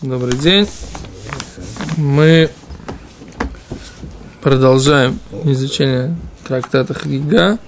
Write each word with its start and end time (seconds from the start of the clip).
Добрый 0.00 0.38
день. 0.38 0.68
Мы 1.96 2.50
продолжаем 4.40 5.18
изучение 5.42 6.14
трактата 6.46 6.94
Хагига. 6.94 7.58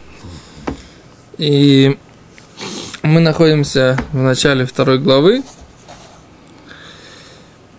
И 1.39 1.99
мы 3.03 3.19
находимся 3.19 3.99
в 4.13 4.19
начале 4.19 4.65
второй 4.65 5.01
главы. 5.01 5.43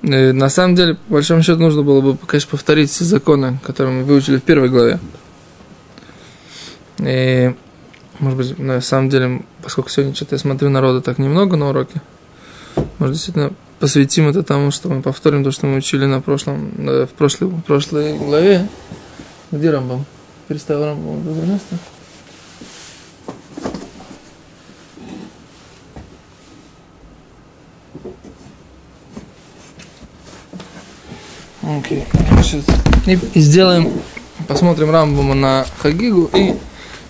И 0.01 0.07
на 0.09 0.49
самом 0.49 0.75
деле, 0.75 0.95
по 0.95 1.13
большому 1.13 1.43
счету, 1.43 1.61
нужно 1.61 1.83
было 1.83 2.01
бы, 2.01 2.17
конечно, 2.17 2.49
повторить 2.49 2.91
все 2.91 3.05
законы, 3.05 3.57
которые 3.63 3.99
мы 3.99 4.03
выучили 4.03 4.35
в 4.35 4.43
первой 4.43 4.67
главе. 4.67 4.99
И, 6.97 7.55
может 8.19 8.37
быть, 8.37 8.59
на 8.59 8.81
самом 8.81 9.07
деле, 9.07 9.45
поскольку 9.63 9.89
сегодня 9.89 10.13
что-то 10.13 10.35
я 10.35 10.39
смотрю 10.39 10.69
народа 10.69 10.99
так 10.99 11.19
немного 11.19 11.55
на 11.55 11.69
уроке, 11.69 12.01
может, 12.99 13.13
действительно, 13.13 13.53
посвятим 13.81 14.29
это 14.29 14.43
тому, 14.43 14.69
что 14.69 14.89
мы 14.89 15.01
повторим 15.01 15.43
то, 15.43 15.49
что 15.51 15.65
мы 15.65 15.77
учили 15.77 16.05
на 16.05 16.21
прошлом, 16.21 16.71
в 16.77 17.09
прошлой, 17.17 17.47
в 17.47 17.61
прошлой 17.61 18.15
главе. 18.15 18.67
Где 19.51 19.71
Рамбам? 19.71 20.05
Переставил 20.47 20.85
Рамбам 20.85 21.19
в 21.21 21.49
место. 21.49 21.77
Окей. 31.63 32.05
И 33.33 33.39
сделаем, 33.39 33.91
посмотрим 34.47 34.91
Рамбама 34.91 35.33
на 35.33 35.65
Хагигу 35.79 36.29
и 36.35 36.53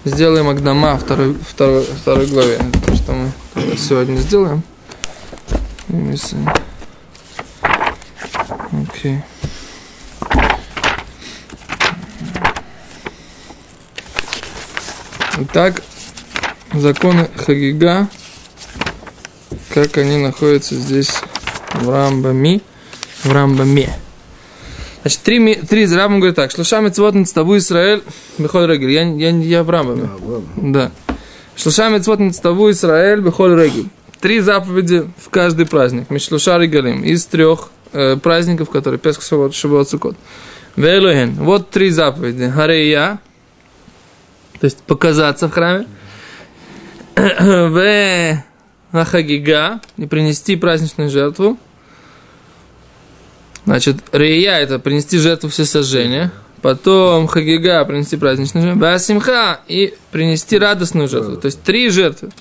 сделаем 0.05 0.47
Агдама 0.47 0.97
второй, 0.97 1.33
второй, 1.33 1.83
второй 1.83 2.27
главе. 2.27 2.59
То, 2.85 2.95
что 2.95 3.11
мы 3.11 3.31
сегодня 3.77 4.15
сделаем. 4.17 4.63
Окей. 9.01 9.17
Итак, 15.39 15.81
законы 16.71 17.27
Хагига, 17.35 18.07
как 19.73 19.97
они 19.97 20.17
находятся 20.17 20.75
здесь 20.75 21.09
в 21.73 21.89
Рамбами, 21.89 22.61
в 23.23 23.31
Рамбаме. 23.31 23.89
Значит, 25.01 25.21
три, 25.21 25.55
три 25.55 25.83
из 25.83 25.93
Рамбам 25.93 26.19
говорит 26.19 26.35
так, 26.35 26.51
Шлушами 26.51 26.89
цвот 26.89 27.15
нацтаву 27.15 27.57
Израиль, 27.57 28.03
Бехоль 28.37 28.71
Регель, 28.71 28.91
я, 28.91 29.01
я, 29.01 29.29
я 29.31 29.63
в 29.63 29.69
Рамбаме. 29.71 30.09
Да. 30.57 30.91
Шлушами 31.55 31.97
цвот 31.97 32.19
нацтаву 32.19 32.69
Израиль, 32.69 33.21
Бехоль 33.21 33.59
Регель 33.59 33.89
три 34.21 34.39
заповеди 34.39 35.09
в 35.17 35.29
каждый 35.29 35.65
праздник. 35.65 36.09
Мишлуша 36.09 36.59
Галим 36.67 37.03
из 37.03 37.25
трех 37.25 37.71
э, 37.93 38.17
праздников, 38.17 38.69
которые 38.69 38.99
Песах, 38.99 39.23
Шавот, 39.23 39.53
Шавот, 39.53 39.89
Сукот. 39.89 40.15
Вейлухен. 40.75 41.33
Вот 41.33 41.69
три 41.69 41.89
заповеди. 41.89 42.49
Харея, 42.49 43.19
то 44.59 44.65
есть 44.65 44.77
показаться 44.83 45.47
в 45.47 45.51
храме. 45.51 45.87
В 48.91 49.05
Хагига, 49.05 49.79
и 49.95 50.05
принести 50.05 50.57
праздничную 50.57 51.09
жертву. 51.09 51.57
Значит, 53.65 53.97
Рея 54.11 54.59
это 54.59 54.79
принести 54.79 55.17
жертву 55.17 55.49
все 55.49 55.63
сожжения. 55.63 56.31
Потом 56.61 57.27
Хагига 57.27 57.85
принести 57.85 58.17
праздничную 58.17 58.65
жертву. 58.65 58.81
Басимха 58.81 59.61
и 59.67 59.93
принести 60.11 60.57
радостную 60.57 61.07
жертву. 61.07 61.37
То 61.37 61.45
есть 61.45 61.63
три 61.63 61.89
жертвы. 61.89 62.31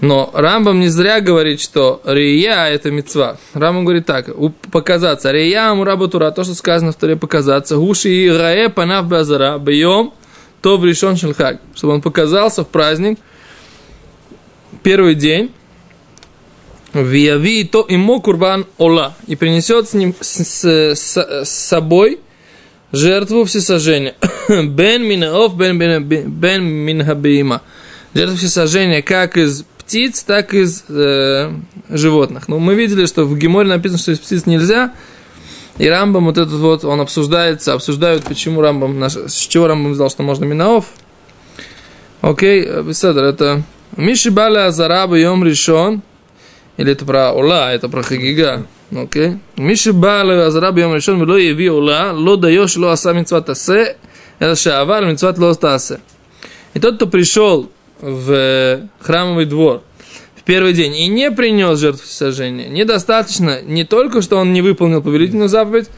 Но 0.00 0.30
Рамбам 0.34 0.80
не 0.80 0.88
зря 0.88 1.20
говорит, 1.20 1.60
что 1.60 2.02
Рия– 2.04 2.66
это 2.68 2.90
мецва. 2.90 3.38
Рамбам 3.54 3.84
говорит 3.84 4.04
так, 4.04 4.28
показаться. 4.70 5.32
Рия 5.32 5.72
мураба 5.72 6.08
тура, 6.08 6.30
то, 6.30 6.44
что 6.44 6.54
сказано 6.54 6.92
в 6.92 6.96
Торе, 6.96 7.16
показаться. 7.16 7.76
Гуши 7.76 8.10
и 8.10 8.28
рае 8.28 8.68
панав 8.68 9.08
базара, 9.08 9.56
бьем, 9.58 10.12
то 10.60 10.82
решен 10.84 11.16
шелхаг. 11.16 11.60
Чтобы 11.74 11.94
он 11.94 12.02
показался 12.02 12.62
в 12.62 12.68
праздник, 12.68 13.18
первый 14.82 15.14
день, 15.14 15.50
Вияви 16.92 17.64
то 17.64 17.86
ему 17.88 18.20
курбан 18.20 18.66
ола. 18.78 19.14
И 19.26 19.36
принесет 19.36 19.88
с 19.88 19.94
ним 19.94 20.14
с, 20.20 20.44
с, 20.44 20.94
с 20.94 21.48
собой 21.48 22.20
жертву 22.92 23.44
всесожжения. 23.44 24.14
Бен 24.48 25.04
минаов, 25.04 25.56
бен, 25.56 25.78
бен, 25.78 26.04
бен 26.04 26.64
минхабима. 26.64 27.62
Жертву 28.14 28.36
всесожжения 28.36 29.02
как 29.02 29.36
из 29.36 29.64
птиц, 29.86 30.24
так 30.24 30.52
и 30.52 30.62
из 30.62 30.84
э, 30.88 31.52
животных. 31.88 32.48
Ну, 32.48 32.58
мы 32.58 32.74
видели, 32.74 33.06
что 33.06 33.24
в 33.24 33.38
Геморе 33.38 33.68
написано, 33.68 33.98
что 33.98 34.12
из 34.12 34.18
птиц 34.18 34.44
нельзя, 34.44 34.92
и 35.78 35.88
Рамбам 35.88 36.26
вот 36.26 36.38
этот 36.38 36.54
вот, 36.54 36.84
он 36.84 37.00
обсуждается, 37.00 37.72
обсуждают, 37.72 38.24
почему 38.24 38.60
Рамбам, 38.60 39.00
с 39.04 39.32
чего 39.32 39.68
Рамбам 39.68 39.92
взял, 39.92 40.10
что 40.10 40.24
можно 40.24 40.44
минаов. 40.44 40.86
Окей, 42.20 42.64
э, 42.66 42.82
Беседр, 42.82 43.22
это 43.22 43.62
Миши 43.96 44.32
Баля 44.32 44.72
Зараба 44.72 45.16
Йом 45.16 45.44
Решен, 45.44 46.02
или 46.76 46.92
это 46.92 47.04
про 47.04 47.32
Ула, 47.32 47.72
это 47.72 47.88
про 47.88 48.02
Хагига. 48.02 48.66
Окей. 48.90 49.38
Миши 49.56 49.92
Баля 49.92 50.50
Зараба 50.50 50.80
Йом 50.80 50.96
Решен, 50.96 51.20
Вело 51.20 51.36
Еви 51.36 51.70
Ула, 51.70 52.10
Ло 52.12 52.36
Даешь 52.36 52.76
Ло 52.76 52.90
Аса 52.90 53.12
Митцват 53.12 53.48
Асе, 53.50 53.96
Это 54.40 54.56
Шаавар 54.56 55.06
Митцват 55.06 55.38
Ло 55.38 55.56
Асе. 55.62 56.00
И 56.74 56.80
тот, 56.80 56.96
кто 56.96 57.06
пришел 57.06 57.70
в 58.00 58.88
храмовый 59.00 59.46
двор 59.46 59.82
в 60.34 60.42
первый 60.42 60.72
день 60.72 60.94
и 60.96 61.08
не 61.08 61.30
принес 61.30 61.78
жертву 61.78 62.06
сожжения, 62.06 62.68
недостаточно 62.68 63.62
не 63.62 63.84
только, 63.84 64.22
что 64.22 64.36
он 64.36 64.52
не 64.52 64.62
выполнил 64.62 65.02
повелительную 65.02 65.48
заповедь, 65.48 65.88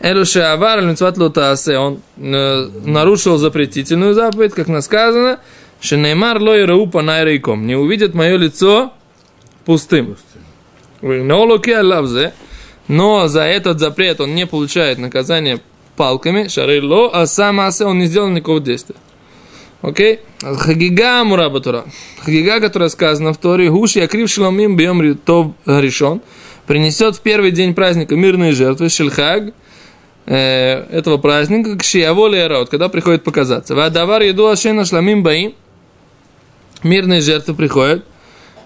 Элюше 0.00 0.40
Авар, 0.40 0.78
он 0.78 2.00
э, 2.16 2.68
нарушил 2.84 3.36
запретительную 3.36 4.14
заповедь, 4.14 4.54
как 4.54 4.68
нас 4.68 4.84
сказано, 4.84 5.40
Шенеймар 5.80 6.40
лой 6.40 6.64
раупа 6.64 7.02
найрейком, 7.02 7.66
не 7.66 7.74
увидит 7.74 8.14
мое 8.14 8.36
лицо 8.36 8.92
пустым. 9.64 10.16
Но 12.88 13.28
за 13.28 13.42
этот 13.42 13.80
запрет 13.80 14.20
он 14.20 14.34
не 14.34 14.46
получает 14.46 14.98
наказание 14.98 15.60
палками, 15.96 16.48
шарило, 16.48 17.10
а 17.12 17.26
сам 17.26 17.58
он 17.58 17.98
не 17.98 18.06
сделал 18.06 18.28
никакого 18.28 18.60
действия. 18.60 18.96
Окей? 19.82 20.20
Хагига 20.42 21.24
Мурабатура. 21.24 21.84
Хагига, 22.20 22.60
которая 22.60 22.88
сказана 22.88 23.32
в 23.32 23.38
Торе, 23.38 23.70
Гуш 23.70 23.96
Якрив 23.96 24.28
Шаломим 24.28 24.76
Бьем 24.76 25.16
Тов 25.18 25.52
Решен, 25.66 26.20
принесет 26.66 27.16
в 27.16 27.20
первый 27.20 27.52
день 27.52 27.74
праздника 27.74 28.16
мирные 28.16 28.52
жертвы, 28.52 28.88
Шельхаг, 28.88 29.52
э, 30.26 30.84
этого 30.90 31.18
праздника, 31.18 31.76
к 31.78 31.84
Шияволе 31.84 32.42
Эрот, 32.42 32.70
когда 32.70 32.88
приходит 32.88 33.22
показаться. 33.22 33.74
Вадавар 33.74 34.22
еду 34.22 34.48
Ашена 34.48 34.84
Шламим 34.84 35.22
Баим, 35.22 35.54
мирные 36.82 37.20
жертвы 37.20 37.54
приходят, 37.54 38.04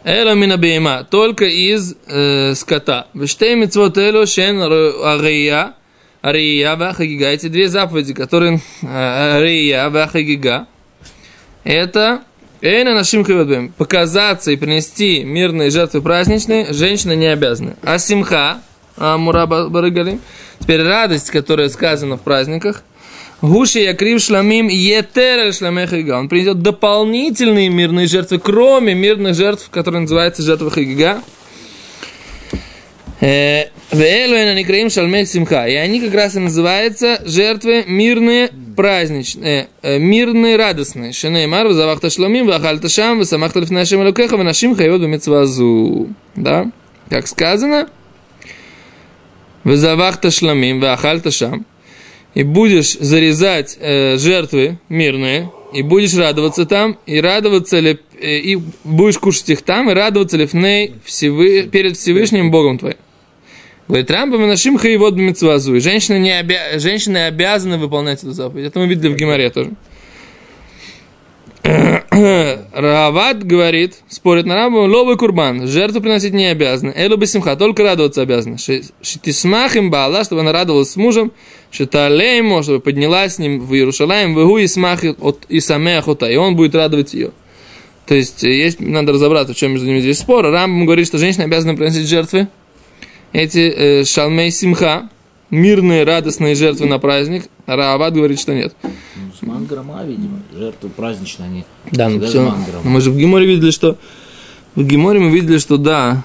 Эла 0.04 0.34
мина 0.34 1.06
только 1.08 1.44
из 1.44 1.94
э, 2.08 2.54
скота. 2.56 3.06
Вештей 3.14 3.54
митцвот 3.54 3.96
эло 3.98 4.26
шен 4.26 4.60
ария, 4.60 5.74
ария 6.24 6.74
вахагига. 6.74 7.28
Эти 7.28 7.46
две 7.46 7.68
заповеди, 7.68 8.12
которые 8.12 8.60
э, 8.82 8.86
ария 8.86 9.88
вахагига, 9.90 10.66
это 11.64 12.22
Эйна 12.60 12.94
нашим 12.94 13.24
хивадбем. 13.24 13.72
Показаться 13.76 14.52
и 14.52 14.56
принести 14.56 15.24
мирные 15.24 15.70
жертвы 15.70 16.00
праздничные 16.00 16.72
женщины 16.72 17.16
не 17.16 17.26
обязаны. 17.26 17.74
А 17.82 17.98
симха, 17.98 18.60
а 18.96 19.18
мураба 19.18 19.68
барыгалим, 19.68 20.20
теперь 20.60 20.82
радость, 20.82 21.30
которая 21.30 21.68
сказана 21.68 22.16
в 22.16 22.20
праздниках, 22.20 22.84
Гуши 23.42 23.80
якрив 23.80 24.20
шламим 24.20 24.68
етер 24.68 25.52
шламехига. 25.52 26.12
Он 26.12 26.28
принесет 26.28 26.62
дополнительные 26.62 27.68
мирные 27.68 28.06
жертвы, 28.06 28.38
кроме 28.38 28.94
мирных 28.94 29.34
жертв, 29.34 29.68
которые 29.68 30.02
называются 30.02 30.44
жертвы 30.44 30.70
Э, 33.22 33.68
и 33.92 35.74
они 35.76 36.00
как 36.00 36.12
раз 36.12 36.34
и 36.34 36.40
называются 36.40 37.22
жертвы 37.24 37.84
мирные, 37.86 38.50
праздничные, 38.76 39.68
э, 39.80 39.98
мирные, 39.98 40.56
радостные. 40.56 41.12
Шенеймар, 41.12 41.68
вазавахта 41.68 42.10
шломим, 42.10 42.48
вахальта 42.48 42.88
шам, 42.88 43.20
васамахта 43.20 43.60
лифнашим 43.60 44.02
элокеха, 44.02 44.36
ванашим 44.36 44.74
хайот 44.74 45.02
бамитсвазу. 45.02 46.08
Да? 46.34 46.72
Как 47.10 47.28
сказано, 47.28 47.88
вазавахта 49.62 50.32
шломим, 50.32 50.80
вахальта 50.80 51.30
шам. 51.30 51.64
И 52.34 52.42
будешь 52.42 52.94
зарезать 52.94 53.76
э, 53.78 54.18
жертвы 54.18 54.78
мирные, 54.88 55.48
и 55.72 55.82
будешь 55.82 56.14
радоваться 56.14 56.66
там, 56.66 56.98
и 57.06 57.20
радоваться 57.20 57.78
ли, 57.78 58.00
э, 58.20 58.38
и 58.38 58.58
будешь 58.82 59.18
кушать 59.18 59.50
их 59.50 59.62
там, 59.62 59.90
и 59.90 59.94
радоваться 59.94 60.36
ли 60.36 60.48
Всевы, 61.04 61.68
перед 61.70 61.96
Всевышним 61.96 62.50
Богом 62.50 62.78
твоим. 62.78 62.96
Говорит, 63.92 64.10
Рамбам 64.10 64.48
нашим 64.48 64.78
хаевод 64.78 65.16
мецвазу. 65.16 65.78
Женщины, 65.78 66.18
не 66.18 66.30
обя... 66.30 66.78
Женщины 66.78 67.26
обязаны 67.26 67.76
выполнять 67.76 68.20
эту 68.20 68.32
заповедь. 68.32 68.68
Это 68.68 68.78
мы 68.78 68.86
видели 68.86 69.12
в 69.12 69.16
Гимаре 69.16 69.50
тоже. 69.50 69.72
Рават 72.72 73.44
говорит, 73.44 73.96
спорит 74.08 74.46
на 74.46 74.54
Рамбам, 74.54 74.90
ловый 74.90 75.18
курбан, 75.18 75.68
жертву 75.68 76.00
приносить 76.00 76.32
не 76.32 76.46
обязаны, 76.46 76.94
элу 76.96 77.18
бы 77.18 77.26
симха, 77.26 77.54
только 77.54 77.82
радоваться 77.82 78.22
обязаны. 78.22 78.56
Шитисмах 78.56 79.76
им 79.76 79.90
бала, 79.90 80.24
чтобы 80.24 80.40
она 80.40 80.52
радовалась 80.52 80.92
с 80.92 80.96
мужем, 80.96 81.30
шиталеймо, 81.70 82.62
чтобы 82.62 82.80
поднялась 82.80 83.34
с 83.34 83.38
ним 83.38 83.60
в 83.60 83.74
Иерушалаем, 83.74 84.34
вегу 84.34 84.56
и 84.56 84.68
смах 84.68 85.04
от 85.04 85.44
Исамех 85.50 86.08
и 86.08 86.36
он 86.36 86.56
будет 86.56 86.74
радовать 86.74 87.12
ее. 87.12 87.32
То 88.06 88.14
есть, 88.14 88.42
есть, 88.42 88.80
надо 88.80 89.12
разобраться, 89.12 89.52
в 89.52 89.56
чем 89.58 89.72
между 89.72 89.86
ними 89.86 90.00
здесь 90.00 90.18
спор. 90.18 90.46
Рамбам 90.46 90.86
говорит, 90.86 91.06
что 91.06 91.18
женщина 91.18 91.44
обязана 91.44 91.74
приносить 91.74 92.08
жертвы, 92.08 92.48
эти 93.32 93.58
э, 93.58 94.04
шалмей 94.04 94.50
симха, 94.50 95.08
мирные, 95.50 96.04
радостные 96.04 96.54
жертвы 96.54 96.86
на 96.86 96.98
праздник, 96.98 97.48
а 97.66 97.76
Раават 97.76 98.14
говорит, 98.14 98.40
что 98.40 98.54
нет. 98.54 98.74
Ну, 98.82 98.90
с 99.38 99.42
мангром, 99.42 99.92
а, 99.92 100.04
видимо, 100.04 100.40
жертвы 100.52 100.90
праздничные, 100.90 101.46
они 101.46 101.64
Да, 101.90 102.08
ну 102.08 102.24
все. 102.26 102.54
Мы 102.84 103.00
же 103.00 103.10
в 103.10 103.16
Гиморе 103.16 103.46
видели, 103.46 103.70
что 103.70 103.96
в 104.74 104.82
Гиморе 104.84 105.20
мы 105.20 105.30
видели, 105.30 105.58
что 105.58 105.76
да, 105.76 106.24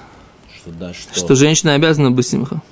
Что 0.56 0.70
да, 0.70 0.94
что. 0.94 1.14
что 1.14 1.34
женщина 1.34 1.74
обязана 1.74 2.10
быть 2.10 2.26
симха. 2.26 2.62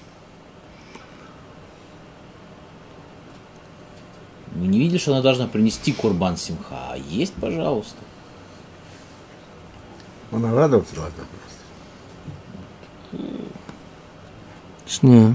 Мы 4.54 4.68
не 4.68 4.78
видели, 4.78 4.96
что 4.96 5.12
она 5.12 5.20
должна 5.22 5.46
принести 5.46 5.92
курбан 5.92 6.38
симха, 6.38 6.92
а 6.92 6.96
есть, 7.10 7.34
пожалуйста. 7.34 7.96
Она 10.32 10.52
радоваться 10.52 10.94
должна 10.94 11.12
просто. 11.12 11.46
Не. 14.86 15.34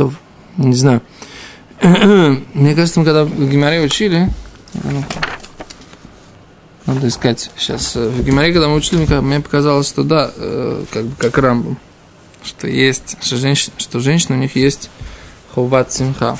То, 0.00 0.12
не 0.68 0.74
знаю. 0.74 1.00
Мне 1.82 2.74
кажется, 2.74 3.00
мы 3.00 3.06
когда 3.06 3.24
в 3.24 3.48
Гимаре 3.50 3.80
учили, 3.80 4.28
ну-ка. 4.74 5.06
надо 6.86 7.08
искать 7.08 7.50
сейчас. 7.56 7.94
В 7.94 8.22
Гимаре, 8.22 8.52
когда 8.52 8.68
мы 8.68 8.74
учили, 8.76 8.98
мне 8.98 9.06
ка- 9.06 9.22
мне 9.22 9.40
показалось, 9.40 9.88
что 9.88 10.02
да, 10.04 10.30
э, 10.36 10.84
как 10.90 11.04
бы 11.06 11.16
как 11.16 11.38
Рамбом, 11.38 11.78
что 12.44 12.66
есть, 12.68 13.16
что 13.22 13.36
женщина, 13.36 13.72
что 13.78 14.00
женщина 14.00 14.36
у 14.36 14.38
них 14.40 14.56
есть 14.56 14.90
хуват 15.54 15.92
симха. 15.92 16.36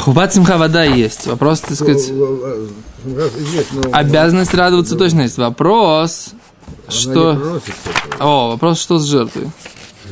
Хуват 0.00 0.34
симха 0.34 0.58
вода 0.58 0.84
есть. 0.84 1.26
Вопрос, 1.26 1.60
так 1.60 1.74
сказать, 1.74 2.10
Ну, 2.10 2.68
обязанность 3.92 4.54
радоваться 4.54 4.96
точно 4.96 5.22
есть. 5.22 5.38
Вопрос, 5.38 6.30
что... 6.88 7.60
О, 8.18 8.48
вопрос, 8.50 8.80
что 8.80 8.98
с 8.98 9.04
жертвой? 9.06 9.50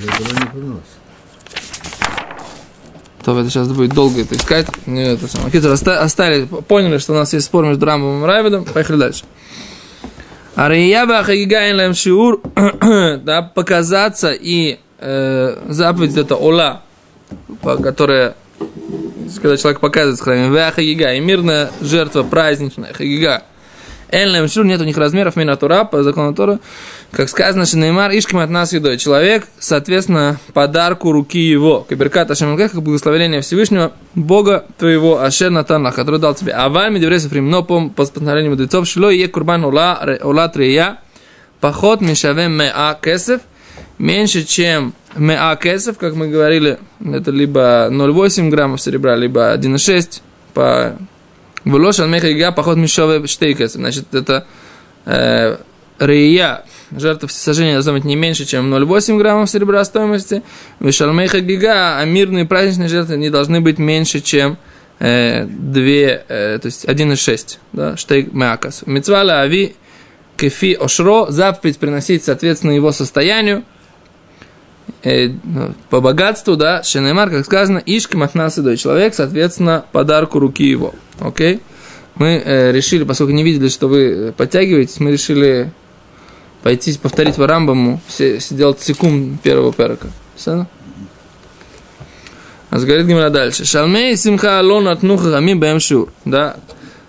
Этого 0.02 0.34
не 0.38 0.46
приносит. 0.46 0.84
То 3.24 3.38
это 3.40 3.50
сейчас 3.50 3.68
будет 3.68 3.92
долго 3.92 4.20
это 4.20 4.36
искать. 4.36 4.66
Не 4.86 5.14
это 5.14 5.26
самое. 5.26 5.50
Хитро 5.50 5.72
оста- 5.72 6.00
оставили, 6.00 6.44
поняли, 6.44 6.98
что 6.98 7.12
у 7.12 7.16
нас 7.16 7.32
есть 7.32 7.46
спор 7.46 7.64
между 7.66 7.84
Рамбом 7.84 8.22
и 8.22 8.26
Райвидом. 8.26 8.64
Поехали 8.64 8.98
дальше. 8.98 9.24
Арияба 10.54 11.22
Хагигаин 11.24 11.92
Шиур, 11.94 12.40
да, 12.54 13.42
показаться 13.54 14.30
и 14.30 14.78
э, 14.98 15.58
заповедь 15.68 16.16
это 16.16 16.36
Ола, 16.36 16.82
которая, 17.62 18.36
когда 19.42 19.56
человек 19.56 19.80
показывает 19.80 20.20
храме, 20.20 20.48
Веа 20.48 20.70
Хагига, 20.70 21.12
и 21.12 21.20
мирная 21.20 21.70
жертва 21.80 22.22
праздничная, 22.22 22.92
Хагига. 22.92 23.42
Эльнем 24.08 24.48
Шур, 24.48 24.64
нет 24.64 24.80
у 24.80 24.84
них 24.84 24.96
размеров, 24.96 25.36
мина 25.36 25.56
Тура, 25.56 25.84
по 25.84 26.02
закону 26.02 26.32
Тора, 26.34 26.60
как 27.12 27.28
сказано, 27.28 27.66
Шинеймар, 27.66 28.10
Ишким 28.12 28.38
от 28.38 28.50
нас 28.50 28.72
едой. 28.72 28.98
Человек, 28.98 29.46
соответственно, 29.58 30.38
подарку 30.52 31.12
руки 31.12 31.38
его. 31.38 31.86
Каберкат 31.88 32.30
Ашем 32.30 32.56
как 32.56 32.74
благословение 32.74 33.40
Всевышнего, 33.40 33.92
Бога 34.14 34.66
твоего, 34.76 35.20
Ашер 35.20 35.50
Натанлах, 35.50 35.94
который 35.94 36.20
дал 36.20 36.34
тебе. 36.34 36.52
А 36.52 36.68
вами, 36.68 36.98
Девресов 36.98 37.32
но 37.32 37.62
по 37.62 37.88
постановлению 37.88 38.52
мудрецов, 38.52 38.86
Шило 38.86 39.10
и 39.10 39.26
Курбан 39.26 39.64
Ула, 39.64 40.18
Ула 40.22 40.48
Трия, 40.48 40.98
поход 41.60 42.00
Мишавем 42.00 42.52
Меа 42.52 42.98
Кесев, 43.00 43.40
меньше, 43.98 44.44
чем 44.44 44.92
Меа 45.14 45.56
Кесев, 45.56 45.96
как 45.98 46.14
мы 46.14 46.28
говорили, 46.28 46.78
это 47.00 47.30
либо 47.30 47.88
0,8 47.90 48.50
граммов 48.50 48.82
серебра, 48.82 49.16
либо 49.16 49.54
1,6 49.56 50.20
по 50.52 50.96
Влош 51.64 51.98
Алмеха 51.98 52.28
Ига 52.28 52.52
поход 52.52 52.76
Мишове 52.76 53.26
Штейкес. 53.26 53.72
Значит, 53.72 54.14
это 54.14 54.46
э, 55.04 55.56
Рия, 55.98 56.64
жертва 56.90 57.28
всесожжения 57.28 57.74
должна 57.74 57.92
быть 57.92 58.04
не 58.04 58.16
меньше, 58.16 58.44
чем 58.44 58.72
0,8 58.72 59.18
граммов 59.18 59.50
серебра 59.50 59.84
стоимости. 59.84 60.42
Вишалмейха 60.80 61.40
Гига, 61.40 61.98
а 61.98 62.04
мирные 62.04 62.44
праздничные 62.44 62.88
жертвы 62.88 63.16
не 63.16 63.30
должны 63.30 63.60
быть 63.60 63.78
меньше, 63.78 64.20
чем 64.20 64.58
э, 64.98 65.44
2, 65.46 65.82
э, 65.82 66.58
то 66.60 66.66
есть 66.66 66.84
1,6, 66.84 67.58
да, 67.72 67.96
штейк 67.96 68.32
мякас. 68.32 68.82
Мицвала 68.86 69.40
ави 69.40 69.74
кефи 70.36 70.74
ошро, 70.74 71.26
заповедь 71.30 71.78
приносить, 71.78 72.24
соответственно, 72.24 72.72
его 72.72 72.92
состоянию, 72.92 73.64
э, 75.02 75.28
ну, 75.44 75.74
по 75.90 76.00
богатству, 76.00 76.56
да, 76.56 76.82
Шенемар, 76.82 77.30
как 77.30 77.44
сказано, 77.44 77.82
Ишки 77.84 78.16
Махнас 78.16 78.58
Идой, 78.58 78.76
человек, 78.76 79.14
соответственно, 79.14 79.84
подарку 79.92 80.38
руки 80.38 80.64
его. 80.64 80.94
Окей? 81.20 81.60
Мы 82.16 82.42
э, 82.42 82.72
решили, 82.72 83.04
поскольку 83.04 83.32
не 83.32 83.42
видели, 83.42 83.68
что 83.68 83.88
вы 83.88 84.00
э, 84.04 84.32
подтягиваетесь, 84.32 85.00
мы 85.00 85.12
решили 85.12 85.70
пойти 86.66 86.98
повторить 86.98 87.36
по 87.36 87.46
Рамбаму, 87.46 88.00
сделать 88.08 88.80
секунд 88.80 89.40
первого 89.40 89.72
перка. 89.72 90.08
Все? 90.34 90.66
А 92.70 92.78
говорит 92.80 93.06
Гимра 93.06 93.30
дальше. 93.30 93.64
Шалмей 93.64 94.16
симха 94.16 94.58
алон 94.58 94.88
от 94.88 95.00
шур. 95.80 96.08
Да, 96.24 96.56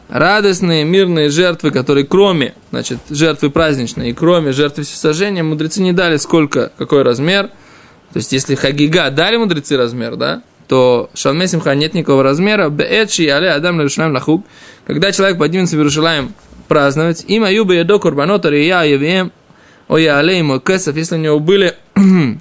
радостные, 0.10 0.84
мирные 0.84 1.32
жертвы, 1.32 1.72
которые 1.72 2.06
кроме, 2.06 2.54
значит, 2.70 3.00
жертвы 3.10 3.50
праздничные 3.50 4.12
и 4.12 4.14
кроме 4.14 4.52
жертвы 4.52 4.84
всесожжения, 4.84 5.42
мудрецы 5.42 5.82
не 5.82 5.92
дали 5.92 6.18
сколько, 6.18 6.72
какой 6.78 7.02
размер. 7.02 7.48
То 8.14 8.18
есть, 8.18 8.32
если 8.34 8.54
хагига 8.54 9.10
дали 9.10 9.38
мудрецы 9.38 9.76
размер, 9.76 10.18
да, 10.18 10.44
то 10.68 11.10
шалме 11.16 11.48
симха 11.48 11.74
нет 11.74 11.96
никакого 11.96 12.22
размера. 12.22 12.70
Беэчи 12.70 13.28
але 13.28 13.50
адам 13.50 13.82
лешалам 13.82 14.14
лахуг. 14.14 14.46
Когда 14.86 15.12
человек 15.12 15.40
поднимется 15.40 15.78
в 15.78 15.80
Иерушалаем 15.80 16.36
праздновать, 16.68 17.26
им 17.28 17.44
аюба 17.44 17.74
едо 17.74 17.98
курбанота 17.98 18.50
рия 18.52 18.84
евием, 18.84 19.32
о 19.88 19.98
яле 19.98 20.38
ему 20.38 20.60
кесов, 20.60 20.96
если 20.96 21.16
у 21.16 21.20
него 21.20 21.40
были 21.40 21.76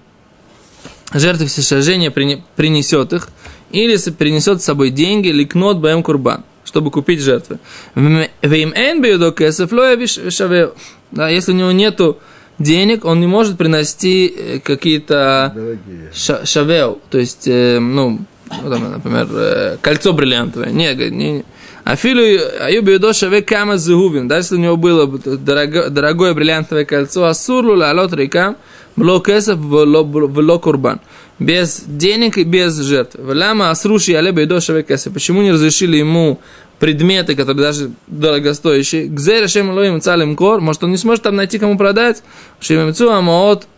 жертвы 1.14 1.46
всесожжения, 1.46 2.10
принесет 2.10 3.12
их, 3.12 3.28
или 3.70 3.96
принесет 4.10 4.62
с 4.62 4.64
собой 4.64 4.90
деньги, 4.90 5.28
ликнот 5.28 5.78
бэм 5.78 6.02
курбан, 6.02 6.44
чтобы 6.64 6.90
купить 6.90 7.20
жертвы. 7.20 7.58
Вим 7.94 8.72
эн 8.74 9.02
бьюдо 9.02 9.32
кесов. 9.32 9.70
Да, 9.70 11.28
если 11.28 11.52
у 11.52 11.54
него 11.54 11.72
нету 11.72 12.18
денег, 12.58 13.04
он 13.04 13.20
не 13.20 13.26
может 13.26 13.56
принести 13.56 14.26
э, 14.26 14.58
какие-то 14.60 15.52
Дорогие. 15.54 16.10
ша- 16.12 16.44
шавео, 16.44 16.98
то 17.10 17.18
есть, 17.18 17.46
э, 17.46 17.78
ну, 17.78 18.20
например, 18.62 19.28
э, 19.30 19.76
кольцо 19.80 20.12
бриллиантовое. 20.12 20.70
Не, 20.70 20.94
не. 20.94 21.44
Афилу 21.86 22.20
аюб 22.60 22.88
юдо 22.88 23.12
шаве 23.12 23.42
кама 23.42 23.78
зугувин. 23.78 24.26
Даже 24.26 24.40
если 24.40 24.56
у 24.56 24.58
него 24.58 24.76
было 24.76 25.06
бы 25.06 25.18
дорого- 25.18 25.88
дорогое 25.88 26.34
бриллиантовое 26.34 26.84
кольцо, 26.84 27.24
асурлу 27.26 27.76
лалот 27.76 28.12
рекам, 28.12 28.56
бло 28.96 29.20
кесов, 29.20 29.58
вло 29.58 30.58
курбан. 30.58 30.98
Без 31.38 31.84
денег 31.86 32.38
и 32.38 32.42
без 32.42 32.76
жертв. 32.80 33.14
Вляма 33.14 33.70
асруши 33.70 34.14
але 34.14 34.32
бейдо 34.32 34.60
шаве 34.60 34.82
кесов. 34.82 35.12
Почему 35.12 35.42
не 35.42 35.52
разрешили 35.52 35.98
ему 35.98 36.40
предметы, 36.80 37.36
которые 37.36 37.62
даже 37.62 37.90
дорогостоящие? 38.08 39.06
Гзер 39.06 39.48
шем 39.48 39.70
лоим 39.70 40.00
цалим 40.00 40.34
кор. 40.34 40.60
Может, 40.60 40.82
он 40.82 40.90
не 40.90 40.96
сможет 40.96 41.22
там 41.22 41.36
найти, 41.36 41.60
кому 41.60 41.78
продать? 41.78 42.24
Шемемцу 42.58 43.12
амаот 43.12 43.68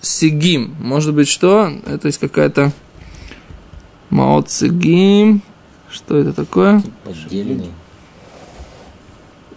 сигим. 0.00 0.76
Может 0.78 1.14
быть, 1.14 1.26
что? 1.26 1.72
Это 1.84 2.06
есть 2.06 2.20
какая-то... 2.20 2.70
Маот 4.10 4.52
сигим. 4.52 5.42
Что 5.90 6.16
это 6.16 6.32
такое? 6.32 6.82
Поддельные. 7.04 7.70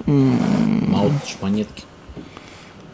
Мало 0.06 1.12
шпанетки. 1.28 1.84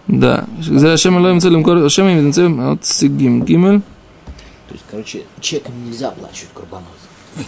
Да. 0.08 0.46
Зачем 0.60 1.18
Элоим 1.18 1.40
целым 1.40 1.64
кор... 1.64 1.90
Шем 1.90 2.08
им 2.08 2.34
целым 2.34 2.58
маот 2.58 2.86
сигим. 2.86 3.44
Гимель. 3.44 3.82
То 4.68 4.74
есть, 4.74 4.86
короче, 4.90 5.24
чеком 5.40 5.74
нельзя 5.86 6.10
оплачивать 6.10 6.54
курбанот. 6.54 6.88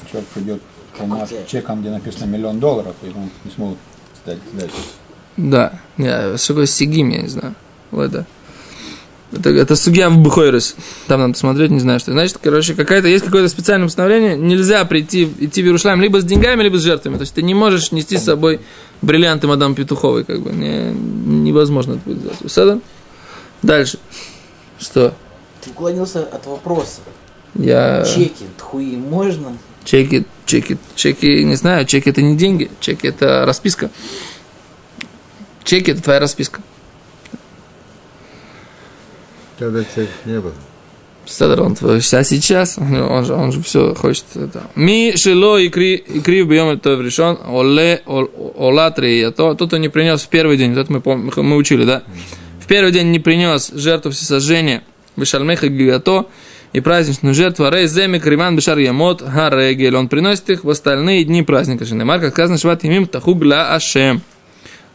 Человек 0.10 0.30
придет 0.30 0.62
бумажку, 1.00 1.36
чеком, 1.48 1.82
где 1.82 1.90
написано 1.90 2.26
миллион 2.26 2.60
долларов, 2.60 2.96
и 3.04 3.08
он 3.08 3.30
не 3.44 3.52
смогут 3.52 3.78
сдать 4.24 4.40
дальше. 4.54 4.76
Да, 5.38 5.80
я, 5.98 6.38
что 6.38 6.48
такое 6.50 6.66
сигим, 6.66 7.10
я 7.10 7.22
не 7.22 7.28
знаю. 7.28 7.56
Вот 7.92 8.14
это. 8.14 8.26
Это, 9.32 9.50
это 9.50 9.76
судья 9.76 10.10
в 10.10 10.18
Бухойрес. 10.18 10.76
Там 11.08 11.20
надо 11.20 11.34
посмотреть, 11.34 11.70
не 11.70 11.80
знаю, 11.80 12.00
что. 12.00 12.12
Значит, 12.14 12.40
короче, 12.42 12.76
какая-то, 12.76 13.08
есть 13.08 13.26
какое-то 13.26 13.50
специальное 13.50 13.88
постановление. 13.88 14.38
Нельзя 14.38 14.86
прийти, 14.86 15.26
идти 15.40 15.62
в 15.62 15.66
Иерушалим 15.66 16.02
либо 16.02 16.22
с 16.22 16.24
деньгами, 16.24 16.64
либо 16.64 16.78
с 16.78 16.82
жертвами. 16.82 17.16
То 17.16 17.22
есть 17.22 17.34
ты 17.34 17.42
не 17.42 17.54
можешь 17.54 17.92
нести 17.92 18.18
с 18.18 18.24
собой 18.24 18.62
бриллианты 19.02 19.48
мадам 19.48 19.76
Петуховой, 19.76 20.24
как 20.24 20.42
бы. 20.42 20.52
Не, 20.52 20.92
невозможно 20.92 21.94
это 21.94 22.02
будет 22.06 22.20
сделать. 22.20 22.38
Сада? 22.48 22.80
Дальше. 23.62 24.00
Что? 24.80 25.14
Ты 25.62 25.72
уклонился 25.72 26.24
от 26.24 26.46
вопроса. 26.46 27.02
Я... 27.56 28.06
Чеки, 28.06 28.46
тхуи 28.58 28.96
можно? 28.96 29.58
Чеки, 29.84 30.26
чеки, 30.46 30.78
чеки, 30.96 31.44
не 31.44 31.56
знаю, 31.56 31.86
чеки 31.86 32.10
это 32.10 32.22
не 32.22 32.36
деньги, 32.38 32.70
чеки 32.80 33.08
это 33.08 33.46
расписка. 33.46 33.90
Чеки 35.64 35.92
это 35.92 36.04
твоя 36.04 36.20
расписка. 36.20 36.62
Тогда 39.58 39.84
чек 39.96 40.10
не 40.26 40.40
было. 40.40 40.54
Седер, 41.26 41.62
он 41.62 41.76
твой, 41.76 41.98
а 41.98 42.24
сейчас, 42.24 42.78
он 42.78 43.26
же, 43.26 43.34
он 43.34 43.52
же 43.52 43.62
все 43.62 43.94
хочет. 43.94 44.24
Это. 44.36 44.64
Ми 44.76 45.14
шило 45.18 45.58
и 45.58 45.68
кри, 45.68 45.96
и 45.96 46.22
крив 46.22 46.48
бьем 46.48 46.70
это 46.70 46.98
решен, 47.02 47.38
оле, 47.50 48.02
ола 48.06 48.92
три, 48.92 49.30
то, 49.32 49.54
тот, 49.54 49.68
кто 49.68 49.78
не 49.78 49.90
принес 49.90 50.22
в 50.22 50.30
первый 50.30 50.56
день, 50.56 50.74
вот 50.74 50.90
мы, 50.90 51.00
пом- 51.00 51.42
мы 51.42 51.58
учили, 51.58 51.84
да? 51.84 52.04
В 52.62 52.68
первый 52.68 52.94
день 52.94 53.12
не 53.12 53.20
принес 53.20 53.72
жертву 53.74 54.12
всесожжения, 54.12 54.84
вишальмеха 55.18 55.68
гигато, 55.68 56.28
и 56.72 56.80
праздничную 56.80 57.36
жертву, 57.36 57.70
рей 57.70 57.88
земи 57.88 58.20
криван 58.20 58.56
бешар 58.56 58.78
ямот 58.78 59.22
харегель, 59.22 59.98
он 59.98 60.08
приносит 60.08 60.50
их 60.50 60.64
в 60.64 60.70
остальные 60.70 61.26
дни 61.26 61.44
праздника 61.44 61.86
Шинемар, 61.86 62.22
как 62.22 62.32
сказано, 62.32 62.58
шват 62.58 62.86
имим 62.86 63.06
тахуг 63.06 63.44
ла 63.44 63.74
ашем. 63.74 64.22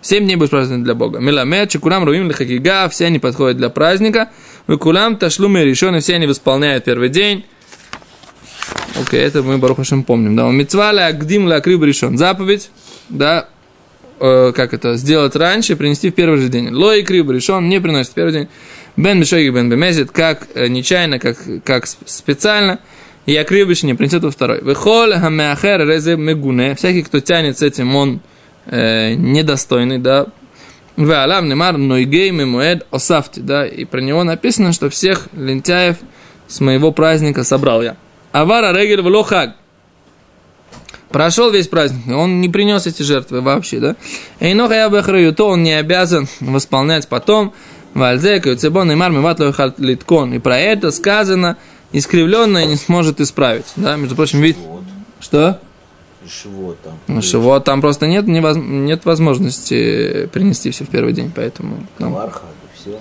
Семь 0.04 0.24
дней 0.24 0.34
будешь 0.34 0.50
праздновать 0.50 0.82
для 0.82 0.94
Бога. 0.94 1.20
Меламед, 1.20 1.70
чекулам, 1.70 2.04
руим, 2.04 2.28
лихакига, 2.28 2.88
все 2.88 3.06
они 3.06 3.20
подходят 3.20 3.56
для 3.56 3.68
праздника. 3.68 4.30
Выкулам, 4.66 5.16
ташлумы, 5.16 5.64
решены, 5.64 6.00
все 6.00 6.14
они 6.14 6.26
восполняют 6.26 6.84
первый 6.84 7.08
день. 7.08 7.44
Окей, 9.00 9.20
это 9.20 9.42
мы 9.42 9.58
Барухашем 9.58 10.04
помним. 10.04 10.36
Да, 10.36 10.48
митцва 10.50 10.90
агдим 10.90 11.46
ла 11.46 11.56
акриб 11.56 11.82
решен. 11.82 12.16
Заповедь, 12.16 12.70
да, 13.08 13.48
э, 14.20 14.52
как 14.54 14.74
это, 14.74 14.96
сделать 14.96 15.34
раньше, 15.34 15.76
принести 15.76 16.10
в 16.10 16.14
первый 16.14 16.40
же 16.40 16.48
день. 16.48 16.70
Ло 16.72 16.94
и 16.94 17.02
криб 17.02 17.30
решен, 17.30 17.68
не 17.68 17.80
приносит 17.80 18.12
в 18.12 18.14
первый 18.14 18.32
день. 18.32 18.48
Бен 18.96 19.20
бешоги 19.20 19.48
бен 19.48 19.68
бемезит, 19.70 20.10
как 20.10 20.48
э, 20.54 20.68
нечаянно, 20.68 21.18
как, 21.18 21.38
как 21.64 21.86
специально. 21.86 22.78
И 23.24 23.36
акрибиш 23.36 23.82
не 23.84 23.94
принесет 23.94 24.22
во 24.24 24.30
второй. 24.30 24.60
Выхол 24.62 25.12
хамеахер 25.12 25.88
резе 25.88 26.16
мегуне. 26.16 26.74
Всякий, 26.74 27.02
кто 27.02 27.20
тянет 27.20 27.58
с 27.58 27.62
этим, 27.62 27.94
он 27.94 28.20
э, 28.66 29.14
недостойный, 29.14 29.98
да. 29.98 30.26
Веалам 30.96 31.48
немар 31.48 31.78
нойгей 31.78 32.30
мемуэд 32.30 32.86
осафти, 32.90 33.40
да. 33.40 33.66
И 33.66 33.84
про 33.84 34.00
него 34.00 34.24
написано, 34.24 34.72
что 34.72 34.90
всех 34.90 35.28
лентяев 35.32 35.96
с 36.48 36.60
моего 36.60 36.92
праздника 36.92 37.44
собрал 37.44 37.82
я. 37.82 37.96
Авара 38.32 38.72
регель 38.76 39.02
влохаг. 39.02 39.56
Прошел 41.10 41.50
весь 41.50 41.68
праздник, 41.68 42.14
он 42.14 42.40
не 42.40 42.48
принес 42.48 42.86
эти 42.86 43.02
жертвы 43.02 43.42
вообще, 43.42 43.80
да? 43.80 43.96
Эйноха 44.40 44.74
я 44.74 44.88
бехраю, 44.88 45.34
то 45.34 45.48
он 45.48 45.62
не 45.62 45.74
обязан 45.74 46.26
восполнять 46.40 47.06
потом. 47.08 47.52
Вальзек, 47.92 48.46
и 48.46 48.56
цебон, 48.56 48.90
и 48.90 48.94
марми, 48.94 49.18
литкон. 49.78 50.32
И 50.32 50.38
про 50.38 50.58
это 50.58 50.90
сказано, 50.90 51.58
искривленное 51.92 52.64
не 52.64 52.76
сможет 52.76 53.20
исправить. 53.20 53.66
Да, 53.76 53.96
между 53.96 54.16
прочим, 54.16 54.40
вид... 54.40 54.56
Что? 55.20 55.60
Шивот 56.28 56.80
там. 56.82 56.98
Ну, 57.08 57.22
что, 57.22 57.60
там 57.60 57.80
просто 57.80 58.06
нет, 58.06 58.26
невоз- 58.26 58.58
нет 58.58 59.04
возможности 59.04 60.26
принести 60.32 60.70
все 60.70 60.84
в 60.84 60.88
первый 60.88 61.12
день, 61.12 61.32
поэтому... 61.34 61.86
там. 61.98 62.12
Каварха, 62.12 62.42
все. 62.74 62.98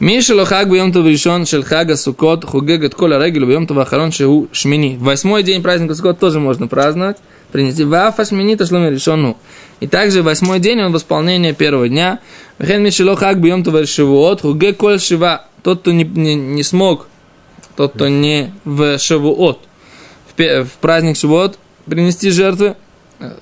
Миша 0.00 0.34
лохаг 0.34 0.70
бьем 0.70 0.92
то 0.92 1.06
решен 1.06 1.44
шел 1.44 1.62
хага 1.62 1.94
сукот 1.94 2.46
хугегет 2.46 2.94
кола 2.94 3.22
регелю 3.22 3.46
бьем 3.46 3.66
то 3.66 3.74
вахарон 3.74 4.12
шеу 4.12 4.48
шмини. 4.50 4.96
Восьмой 4.98 5.42
день 5.42 5.62
праздника 5.62 5.94
сукот 5.94 6.18
тоже 6.18 6.40
можно 6.40 6.68
праздновать. 6.68 7.18
Принести 7.52 7.84
вафа 7.84 8.24
шмини 8.24 8.54
то 8.56 8.64
шломи 8.64 8.88
решену. 8.88 9.36
И 9.80 9.86
также 9.86 10.22
восьмой 10.22 10.58
день 10.58 10.80
он 10.80 10.92
восполнение 10.92 11.52
первого 11.52 11.86
дня. 11.86 12.20
Вехен 12.58 12.82
миша 12.82 13.04
лохаг 13.04 13.38
бьем 13.40 13.62
то 13.62 13.84
шивуот 13.84 14.40
хуге 14.40 14.72
коль 14.72 15.00
шива. 15.00 15.44
Тот, 15.62 15.80
кто 15.80 15.92
не, 15.92 16.04
не, 16.04 16.34
не 16.34 16.62
смог, 16.62 17.06
тот, 17.76 17.92
кто 17.92 18.08
не 18.08 18.54
в 18.64 18.98
шивуот, 18.98 19.58
в, 20.34 20.64
в 20.64 20.70
праздник 20.80 21.18
шивуот 21.18 21.58
принести 21.90 22.30
жертвы, 22.30 22.76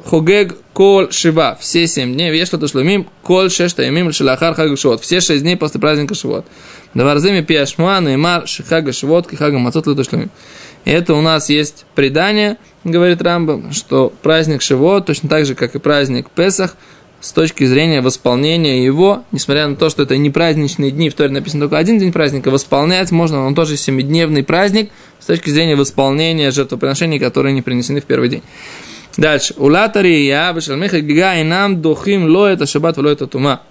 Хогег 0.04 0.56
кол 0.72 1.10
шива. 1.12 1.56
Все 1.60 1.86
семь 1.86 2.12
дней. 2.12 2.32
Веш 2.32 2.48
что 2.48 2.66
шлумим. 2.66 3.06
Кол 3.22 3.48
шешта 3.48 3.86
имим 3.88 4.10
шелахар 4.12 4.54
хага 4.54 4.76
шивот. 4.76 5.00
Все 5.02 5.20
шесть 5.20 5.42
дней 5.42 5.56
после 5.56 5.80
праздника 5.80 6.16
шивот. 6.16 6.46
Даварземи 6.94 7.42
пиашмуа 7.42 8.00
неймар 8.00 8.48
шихага 8.48 8.92
шивот 8.92 9.28
кихага 9.28 9.58
мацот 9.58 9.86
лето 9.86 10.02
шлумим. 10.02 10.30
И 10.84 10.90
это 10.90 11.14
у 11.14 11.20
нас 11.20 11.48
есть 11.48 11.84
предание, 11.94 12.56
говорит 12.82 13.20
Рамбам, 13.20 13.72
что 13.72 14.12
праздник 14.22 14.62
Шивот, 14.62 15.06
точно 15.06 15.28
так 15.28 15.44
же, 15.44 15.54
как 15.54 15.74
и 15.74 15.78
праздник 15.78 16.30
Песах, 16.30 16.76
с 17.20 17.32
точки 17.32 17.64
зрения 17.64 18.00
восполнения 18.00 18.84
его, 18.84 19.24
несмотря 19.32 19.66
на 19.66 19.76
то, 19.76 19.90
что 19.90 20.04
это 20.04 20.16
не 20.16 20.30
праздничные 20.30 20.90
дни, 20.90 21.10
в 21.10 21.14
Торе 21.14 21.30
написано 21.30 21.62
только 21.62 21.78
один 21.78 21.98
день 21.98 22.12
праздника, 22.12 22.50
восполнять 22.50 23.10
можно, 23.10 23.44
он 23.44 23.54
тоже 23.54 23.76
семидневный 23.76 24.44
праздник, 24.44 24.90
с 25.18 25.26
точки 25.26 25.50
зрения 25.50 25.74
восполнения 25.74 26.50
жертвоприношений, 26.50 27.18
которые 27.18 27.52
не 27.52 27.62
принесены 27.62 28.00
в 28.00 28.04
первый 28.04 28.28
день. 28.28 28.42
Дальше. 29.16 29.54
Улатари 29.56 30.26
я, 30.26 30.52
бешальмеха 30.52 31.00
гига, 31.00 31.34
и 31.34 31.42
нам 31.42 31.82
духим 31.82 32.28
ло 32.28 32.46
это 32.46 32.66
шаббат, 32.66 32.98
ло 32.98 33.08
это 33.08 33.26
тума. 33.26 33.62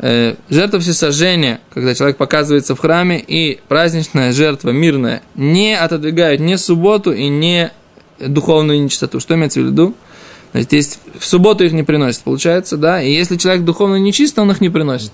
Э, 0.00 0.34
Жертва 0.48 0.80
всесожжения, 0.80 1.60
когда 1.72 1.94
человек 1.94 2.16
показывается 2.16 2.74
в 2.74 2.80
храме, 2.80 3.22
и 3.24 3.60
праздничная 3.68 4.32
жертва 4.32 4.70
мирная 4.70 5.22
не 5.36 5.78
отодвигают 5.78 6.40
ни 6.40 6.56
субботу 6.56 7.12
и 7.12 7.28
не 7.28 7.70
духовную 8.18 8.82
нечистоту. 8.82 9.20
Что 9.20 9.34
имеется 9.34 9.60
в 9.60 9.66
виду? 9.66 9.94
Значит, 10.52 10.72
есть, 10.72 10.98
в 11.18 11.24
субботу 11.24 11.64
их 11.64 11.72
не 11.72 11.82
приносит, 11.82 12.22
получается, 12.22 12.76
да, 12.76 13.02
и 13.02 13.12
если 13.12 13.36
человек 13.36 13.64
духовно 13.64 13.96
нечист, 13.96 14.38
он 14.38 14.50
их 14.50 14.60
не 14.60 14.68
приносит. 14.68 15.12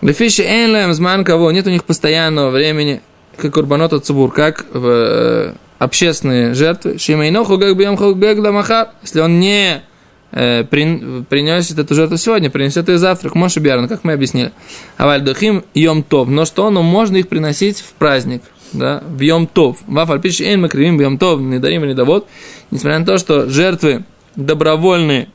Лефиши 0.00 0.42
энлэм 0.42 0.92
зман 0.94 1.24
кого, 1.24 1.50
нет 1.50 1.66
у 1.66 1.70
них 1.70 1.84
постоянного 1.84 2.50
времени, 2.50 3.00
как 3.36 3.56
урбанота 3.56 3.98
цубур, 3.98 4.32
как 4.32 4.66
в 4.72 4.86
э, 4.86 5.54
общественные 5.78 6.54
жертвы. 6.54 6.98
Шимейно 6.98 7.44
хугак 7.44 7.76
бьем 7.76 7.96
хугак 7.96 8.38
ламахар. 8.38 8.90
Если 9.02 9.20
он 9.20 9.40
не 9.40 9.82
э, 10.30 10.62
прин- 10.62 11.24
принесет 11.24 11.78
эту 11.78 11.94
жертву 11.94 12.16
сегодня, 12.16 12.50
принесет 12.50 12.88
ее 12.88 12.98
завтра, 12.98 13.30
Моше 13.34 13.58
Биарн, 13.58 13.88
как 13.88 14.04
мы 14.04 14.12
объяснили. 14.12 14.52
Аваль 14.96 15.22
духим 15.22 15.64
йом 15.74 16.04
тов. 16.04 16.28
Но 16.28 16.44
что? 16.44 16.70
Но 16.70 16.82
можно 16.82 17.16
их 17.16 17.28
приносить 17.28 17.80
в 17.80 17.92
праздник. 17.94 18.42
Да, 18.72 19.02
в 19.06 19.20
йом 19.20 19.46
тов. 19.46 19.78
Вафаль 19.86 20.20
пишет, 20.20 20.46
эн 20.46 20.60
мы 20.60 20.68
кривим 20.68 20.98
в 20.98 21.00
йом 21.00 21.18
тов, 21.18 21.40
не 21.40 21.58
дарим 21.58 21.86
не 21.86 21.94
довод. 21.94 22.26
Несмотря 22.70 22.98
на 22.98 23.06
то, 23.06 23.18
что 23.18 23.48
жертвы 23.48 24.04
добровольные 24.36 25.28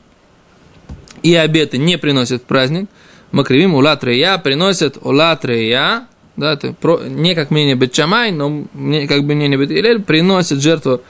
и 1.22 1.34
обеты 1.34 1.78
не 1.78 1.98
приносят 1.98 2.42
в 2.42 2.44
праздник, 2.44 2.88
Макривим 3.32 3.74
улат 3.74 4.04
рея 4.04 4.38
приносят 4.38 4.96
улат 5.00 5.44
рея, 5.44 6.06
да, 6.36 6.52
это 6.52 6.72
про, 6.72 7.00
не 7.02 7.34
как 7.34 7.50
мнение 7.50 7.74
Бетчамай, 7.74 8.30
но 8.30 8.66
мне, 8.72 9.08
как 9.08 9.24
бы 9.24 9.34
мнение 9.34 9.58
Бет 9.58 10.06
приносят 10.06 10.60
жертву 10.60 11.00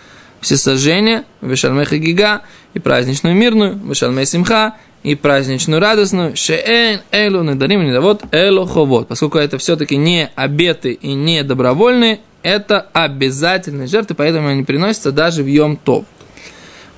всесожжения, 0.41 1.25
Вешалмеха 1.41 1.99
Гига, 1.99 2.43
и 2.75 2.79
праздничную 2.79 3.35
мирную, 3.35 3.79
Вешалме 3.79 4.27
Симха, 4.27 4.77
и 5.04 5.16
праздничную 5.16 5.80
радостную, 5.82 6.36
Шеэн, 6.36 7.02
Элу, 7.12 7.44
Недарим, 7.44 7.86
Недовод, 7.86 8.24
Элу, 8.32 8.66
Ховод. 8.66 9.08
Поскольку 9.08 9.38
это 9.38 9.58
все-таки 9.58 9.96
не 9.96 10.30
обеты 10.36 10.92
и 10.92 11.14
не 11.14 11.44
добровольные, 11.44 12.20
это 12.44 12.88
обязательные 12.94 13.88
жертвы, 13.88 14.16
поэтому 14.16 14.48
они 14.50 14.64
приносятся 14.64 15.12
даже 15.12 15.44
в 15.44 15.48
Йом 15.48 15.78
Тов. 15.78 16.06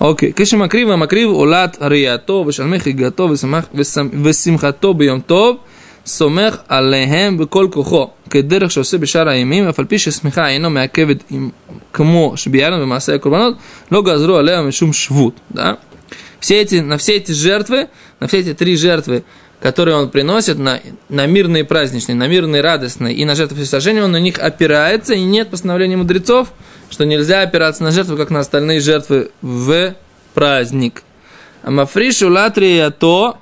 אוקיי, 0.01 0.31
כשמקריב 0.35 0.89
המקריב 0.91 1.29
עולת 1.29 1.77
ראייתו 1.81 2.43
ושלמי 2.47 2.79
חגיגתו 2.79 3.29
ושמח- 3.33 3.75
ושמ- 3.75 4.15
ושמחתו 4.23 4.93
ביום 4.93 5.19
טוב, 5.19 5.57
סומך 6.05 6.57
עליהם 6.67 7.37
בכל 7.37 7.67
כוחו, 7.71 8.07
כדרך 8.29 8.71
שעושה 8.71 8.97
בשאר 8.97 9.29
הימים, 9.29 9.67
אף 9.67 9.79
על 9.79 9.85
פי 9.85 9.99
ששמיכה 9.99 10.47
אינו 10.47 10.69
מעכבת 10.69 11.17
עם, 11.29 11.49
כמו 11.93 12.33
שביארנו 12.35 12.81
במעשה 12.81 13.15
הקורבנות, 13.15 13.55
לא 13.91 14.01
גזרו 14.01 14.35
עליה 14.37 14.61
משום 14.61 14.93
швуд. 14.93 15.33
Да? 15.55 15.73
Все 16.46 16.60
эти, 16.60 16.76
на 16.76 16.96
все 16.96 17.16
эти 17.16 17.32
жертвы, 17.32 17.88
на 18.20 18.28
все 18.28 18.38
эти 18.38 18.54
три 18.54 18.76
жертвы, 18.76 19.24
которые 19.60 19.96
он 19.96 20.10
приносит 20.10 20.60
на, 20.60 20.80
на 21.08 21.26
мирные 21.26 21.64
праздничные, 21.64 22.14
на 22.14 22.28
мирные 22.28 22.62
радостные 22.62 23.16
и 23.16 23.24
на 23.24 23.34
жертвы 23.34 23.64
всесожжения, 23.64 24.04
он 24.04 24.12
на 24.12 24.20
них 24.20 24.38
опирается, 24.38 25.14
и 25.14 25.22
нет 25.22 25.50
постановления 25.50 25.96
мудрецов, 25.96 26.52
что 26.88 27.04
нельзя 27.04 27.42
опираться 27.42 27.82
на 27.82 27.90
жертву, 27.90 28.16
как 28.16 28.30
на 28.30 28.38
остальные 28.38 28.78
жертвы 28.78 29.32
в 29.42 29.96
праздник. 30.34 31.02
Амафришу 31.64 32.30
латрия 32.30 32.90
то 32.90 33.38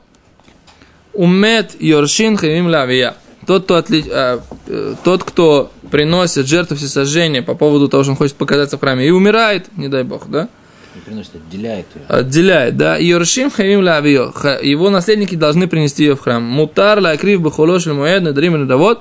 умет 1.13 1.73
йоршин 1.79 2.39
хавим 2.39 2.69
лавия. 2.69 3.17
Тот, 3.47 3.65
кто, 3.65 3.77
отли- 3.77 4.09
а, 4.11 4.41
э, 4.67 4.95
тот, 5.05 5.25
кто 5.25 5.71
приносит 5.91 6.47
жертву 6.47 6.79
всесожжения 6.79 7.43
по 7.43 7.55
поводу 7.55 7.89
того, 7.89 8.03
что 8.03 8.13
он 8.13 8.17
хочет 8.17 8.37
показаться 8.37 8.79
в 8.79 8.81
храме, 8.81 9.07
и 9.07 9.11
умирает, 9.11 9.67
не 9.77 9.89
дай 9.89 10.05
бог, 10.05 10.31
да? 10.31 10.49
Не 10.95 11.01
приносит, 11.01 11.35
отделяет 11.35 11.87
ее. 11.95 12.03
Отделяет, 12.09 12.77
да. 12.77 12.97
Йоршим 12.97 13.51
хаим 13.51 13.81
лавио. 13.83 14.33
Его 14.63 14.91
наследники 14.91 15.35
должны 15.35 15.67
принести 15.67 16.05
ее 16.05 16.15
в 16.15 16.21
храм. 16.21 16.43
Мутар 16.43 17.01
ла 17.01 17.11
акрив 17.11 17.41
бахолош 17.41 17.87
льмуэд 17.87 18.23
надрим 18.23 18.61
надавод. 18.61 19.01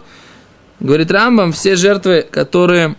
Говорит 0.80 1.12
Рамбам, 1.12 1.52
все 1.54 1.76
жертвы, 1.76 2.26
которые 2.30 2.96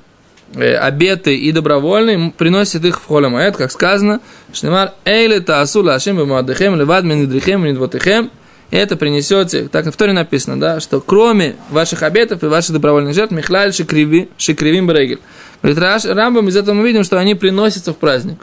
э, 0.55 0.75
обеты 0.77 1.37
и 1.37 1.51
добровольные, 1.51 2.33
приносят 2.37 2.85
их 2.85 3.01
в 3.01 3.05
холе 3.05 3.29
моед, 3.29 3.57
как 3.57 3.73
сказано, 3.73 4.21
Шнемар 4.53 4.93
эйле 5.05 5.41
таасу 5.41 5.83
лашим 5.83 6.17
бамадыхем 6.17 6.77
левад 6.77 7.05
минидрихем 7.05 7.63
минидвотыхем. 7.63 8.31
Это 8.71 8.97
принесете, 8.97 9.69
так 9.69 9.87
в 9.87 9.97
Торе 9.97 10.13
написано, 10.13 10.59
да, 10.59 10.81
что 10.81 11.01
кроме 11.01 11.57
ваших 11.71 12.03
обетов 12.03 12.43
и 12.43 12.47
ваших 12.47 12.73
добровольных 12.73 13.15
жертв, 13.15 13.33
михлаль 13.33 13.73
шикриви, 13.75 14.31
шикривим 14.39 14.87
брегель. 14.87 15.21
Говорит 15.63 16.07
Рамбам, 16.07 16.49
из 16.49 16.57
этого 16.57 16.75
мы 16.75 16.87
видим, 16.87 17.05
что 17.05 17.19
они 17.19 17.35
приносятся 17.35 17.93
в 17.93 17.97
праздник. 17.97 18.39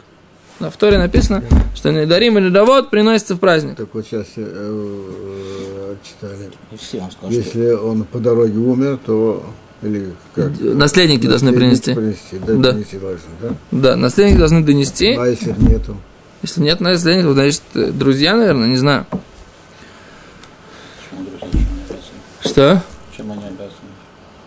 Да, 0.60 0.70
в 0.70 0.76
Торе 0.76 0.98
написано, 0.98 1.42
что 1.74 1.90
недарим 1.90 2.38
или 2.38 2.48
давод 2.48 2.90
приносится 2.90 3.34
в 3.34 3.38
праздник. 3.38 3.76
Так 3.76 3.88
вот 3.92 4.06
сейчас 4.06 4.26
э, 4.36 4.44
э, 4.46 5.94
читали. 6.04 6.50
И 6.70 6.76
все, 6.76 7.00
он 7.00 7.10
сказал, 7.10 7.30
что 7.30 7.40
Если 7.40 7.72
он 7.72 8.04
по 8.04 8.18
дороге 8.18 8.58
умер, 8.58 8.98
то 9.04 9.44
или 9.82 10.12
как? 10.34 10.52
Наследники 10.60 11.26
должны 11.26 11.50
Наследники 11.50 11.82
принести. 11.82 11.94
принести, 11.94 12.38
да, 12.46 12.54
Да. 12.54 12.70
принести 12.72 12.98
должны, 12.98 13.28
да? 13.40 13.54
Да, 13.72 13.96
наследники 13.96 14.38
должны 14.38 14.62
донести. 14.62 15.14
А 15.14 15.26
если 15.26 15.52
нету? 15.58 15.96
Если 16.42 16.60
нет 16.60 16.80
наследников, 16.80 17.32
значит, 17.34 17.62
э, 17.74 17.90
друзья, 17.90 18.36
наверное, 18.36 18.68
не 18.68 18.76
знаю. 18.76 19.06
Почему 19.10 21.24
друзья, 21.24 21.50
чем 21.50 21.62
они 21.62 21.88
обязаны? 21.88 22.44
Что? 22.44 22.82
Чем 23.16 23.32
они 23.32 23.44
обязаны? 23.44 23.72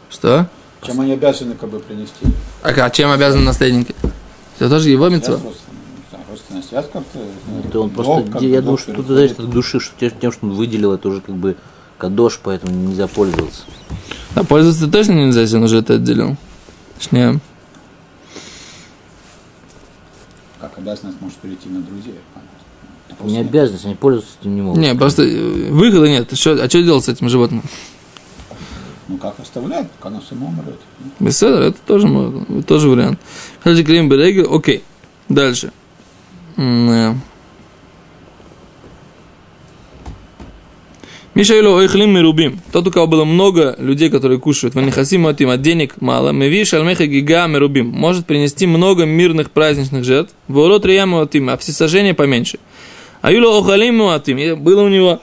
Что? 0.09 0.47
Чем 0.81 1.01
они 1.01 1.13
обязаны 1.13 1.55
как 1.55 1.69
бы 1.69 1.79
принести? 1.79 2.25
А 2.61 2.73
как, 2.73 2.93
чем 2.93 3.11
обязаны 3.11 3.43
наследники? 3.43 3.95
Это 4.59 4.69
тоже 4.69 4.89
его 4.89 5.09
Связь 5.09 5.23
знаю, 6.61 6.63
родственная 6.63 6.63
связь 6.63 6.85
как-то? 6.91 7.19
ну, 7.73 7.81
он 7.81 7.89
просто, 7.89 8.31
как 8.31 8.41
я 8.41 8.61
думаю, 8.61 8.77
что 8.77 8.93
тут 8.93 9.07
зависит 9.07 9.39
от 9.39 9.49
души, 9.49 9.79
что 9.79 9.93
тем- 10.09 10.31
что 10.31 10.45
он 10.45 10.53
выделил, 10.53 10.93
это 10.93 11.09
уже 11.09 11.21
как 11.21 11.35
бы 11.35 11.55
кадош, 11.97 12.39
поэтому 12.43 12.75
нельзя 12.75 13.07
пользоваться. 13.07 13.63
А 14.35 14.43
пользоваться 14.43 14.87
точно 14.87 15.13
нельзя, 15.13 15.41
если 15.41 15.57
он 15.57 15.63
уже 15.63 15.77
это 15.79 15.95
отделил. 15.95 16.35
Точнее. 16.97 17.39
Как 20.59 20.77
обязанность 20.77 21.21
может 21.21 21.37
перейти 21.37 21.69
на 21.69 21.81
друзей, 21.81 22.15
понятно. 22.33 23.25
Не 23.27 23.39
обязанность, 23.39 23.85
они 23.85 23.95
пользоваться 23.95 24.35
этим 24.41 24.55
не 24.55 24.61
могут. 24.61 24.79
Не, 24.79 24.93
просто 24.95 25.23
э, 25.23 25.71
выхода 25.71 26.07
нет. 26.07 26.37
Что, 26.37 26.51
а 26.51 26.69
что 26.69 26.83
делать 26.83 27.05
с 27.05 27.09
этим 27.09 27.29
животным? 27.29 27.63
Ну 29.07 29.17
как 29.17 29.39
оставляют, 29.39 29.91
пока 29.91 30.09
оно 30.09 30.21
само 30.21 30.47
умрет. 30.47 30.79
Беседер, 31.19 31.61
это 31.61 31.77
тоже, 31.85 32.07
тоже 32.67 32.89
вариант. 32.89 33.19
Хаджи 33.63 33.83
Крим 33.83 34.09
Берега, 34.09 34.53
окей. 34.53 34.83
Дальше. 35.29 35.71
М. 36.57 37.21
Мишаилу 41.35 41.73
ойхлим 41.75 42.11
мерубим. 42.11 42.61
Тот, 42.71 42.87
у 42.87 42.91
кого 42.91 43.07
было 43.07 43.25
много 43.25 43.75
людей, 43.77 44.09
которые 44.09 44.39
кушают, 44.39 44.73
ванихасим 44.73 45.27
отим, 45.27 45.49
а 45.49 45.57
денег 45.57 45.95
мало, 45.99 46.29
меви 46.29 46.63
шальмеха 46.63 47.07
гига 47.07 47.45
мерубим. 47.47 47.87
Может 47.87 48.25
принести 48.25 48.65
много 48.65 49.03
мирных 49.03 49.51
праздничных 49.51 50.05
жертв. 50.05 50.33
Ворот 50.47 50.85
рияма 50.85 51.21
отим, 51.21 51.49
а 51.49 51.57
всесожжение 51.57 52.13
поменьше. 52.13 52.57
А 53.21 53.33
юло 53.33 53.59
охалим 53.59 53.97
муатим. 53.97 54.37
И 54.37 54.53
Было 54.53 54.83
у 54.83 54.87
него 54.87 55.21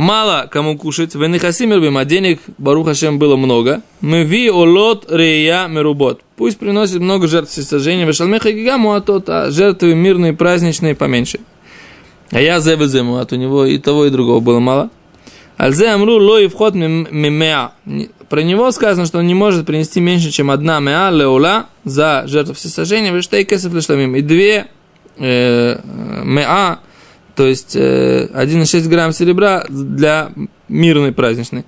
мало 0.00 0.48
кому 0.50 0.78
кушать. 0.78 1.14
Венехасим 1.14 1.68
мерубим, 1.70 1.98
а 1.98 2.04
денег, 2.06 2.40
Барух 2.56 2.86
Хашем, 2.86 3.18
было 3.18 3.36
много. 3.36 3.82
Меви 4.00 4.48
олот 4.50 5.06
рея 5.10 5.68
мерубот. 5.68 6.22
Пусть 6.36 6.58
приносит 6.58 7.00
много 7.00 7.28
жертв 7.28 7.52
всесожжения. 7.52 8.06
Вешалмеха 8.06 8.50
гига 8.50 8.78
муатот, 8.78 9.28
а 9.28 9.50
жертвы 9.50 9.94
мирные, 9.94 10.32
праздничные 10.32 10.94
поменьше. 10.94 11.40
А 12.30 12.40
я 12.40 12.60
зевезе 12.60 13.02
муат, 13.02 13.32
у 13.32 13.36
него 13.36 13.66
и 13.66 13.76
того, 13.76 14.06
и 14.06 14.10
другого 14.10 14.40
было 14.40 14.58
мало. 14.58 14.90
Альзе 15.58 15.88
амру 15.88 16.16
ло 16.16 16.38
и 16.40 16.48
вход 16.48 16.74
мемеа. 16.74 17.72
Про 18.30 18.42
него 18.42 18.70
сказано, 18.70 19.04
что 19.04 19.18
он 19.18 19.26
не 19.26 19.34
может 19.34 19.66
принести 19.66 20.00
меньше, 20.00 20.30
чем 20.30 20.50
одна 20.50 20.80
меа 20.80 21.10
леула 21.10 21.66
за 21.84 22.24
жертву 22.26 22.54
всесожжения, 22.54 23.12
вештей 23.12 23.44
кесов 23.44 23.74
лишламим. 23.74 24.16
И 24.16 24.22
две 24.22 24.68
э, 25.18 25.78
меа, 26.24 26.78
то 27.40 27.46
есть 27.46 27.74
э, 27.74 28.28
1,6 28.34 28.86
грамм 28.88 29.14
серебра 29.14 29.64
для 29.70 30.30
мирной 30.68 31.10
праздничной. 31.10 31.64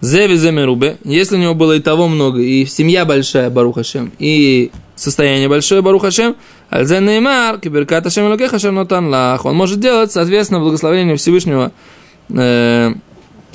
Зеви 0.00 0.36
земерубе, 0.36 0.96
если 1.02 1.34
у 1.34 1.40
него 1.40 1.54
было 1.54 1.72
и 1.72 1.80
того 1.80 2.06
много, 2.06 2.40
и 2.40 2.64
семья 2.66 3.04
большая, 3.04 3.50
Барухашем, 3.50 4.12
и 4.20 4.70
состояние 4.94 5.48
большое, 5.48 5.82
Барухашем, 5.82 6.36
Альзе 6.70 7.00
Неймар, 7.00 7.58
Киберкат 7.58 8.06
Ашем 8.06 8.28
Элокех 8.28 8.54
Ашем 8.54 8.76
Нотан 8.76 9.08
Лах, 9.08 9.44
он 9.44 9.56
может 9.56 9.80
делать, 9.80 10.12
соответственно, 10.12 10.60
благословение 10.60 11.16
Всевышнего 11.16 11.72
э, 12.28 12.94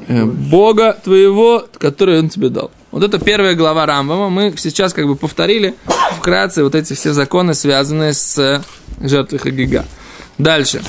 э, 0.05 0.25
Бога 0.25 0.99
твоего, 1.01 1.65
который 1.77 2.19
он 2.19 2.27
тебе 2.27 2.49
дал. 2.49 2.71
Вот 2.91 3.03
это 3.03 3.19
первая 3.19 3.55
глава 3.55 3.85
Рамбама. 3.85 4.29
Мы 4.29 4.53
сейчас 4.57 4.91
как 4.91 5.07
бы 5.07 5.15
повторили 5.15 5.75
вкратце 6.17 6.61
вот 6.61 6.75
эти 6.75 6.91
все 6.91 7.13
законы, 7.13 7.53
связанные 7.53 8.11
с 8.11 8.61
жертвой 8.99 9.39
Хагига. 9.39 9.85
Дальше. 10.37 10.81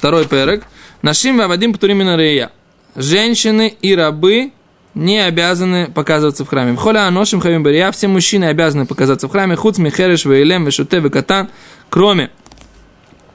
Второй 0.00 0.26
перек. 0.26 0.64
Нашим 1.02 1.36
вавадим 1.36 1.74
птуримина 1.74 2.16
рея. 2.16 2.52
Женщины 2.96 3.76
и 3.82 3.94
рабы 3.94 4.52
не 4.94 5.18
обязаны 5.18 5.90
показываться 5.90 6.46
в 6.46 6.48
храме. 6.48 6.72
В 6.72 6.76
холе 6.76 7.00
аношим 7.00 7.38
хавим 7.38 7.62
бария 7.62 7.92
все 7.92 8.08
мужчины 8.08 8.46
обязаны 8.46 8.86
показаться 8.86 9.28
в 9.28 9.30
храме. 9.30 9.56
Хуц 9.56 9.76
михереш 9.76 10.24
вейлем 10.24 10.64
вешуте 10.64 11.00
векатан. 11.00 11.50
Кроме 11.90 12.30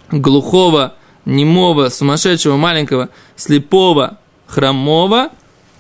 глухого, 0.10 0.95
немого, 1.25 1.89
сумасшедшего, 1.89 2.58
маленького, 2.58 3.10
слепого, 3.36 4.17
хромого, 4.47 5.30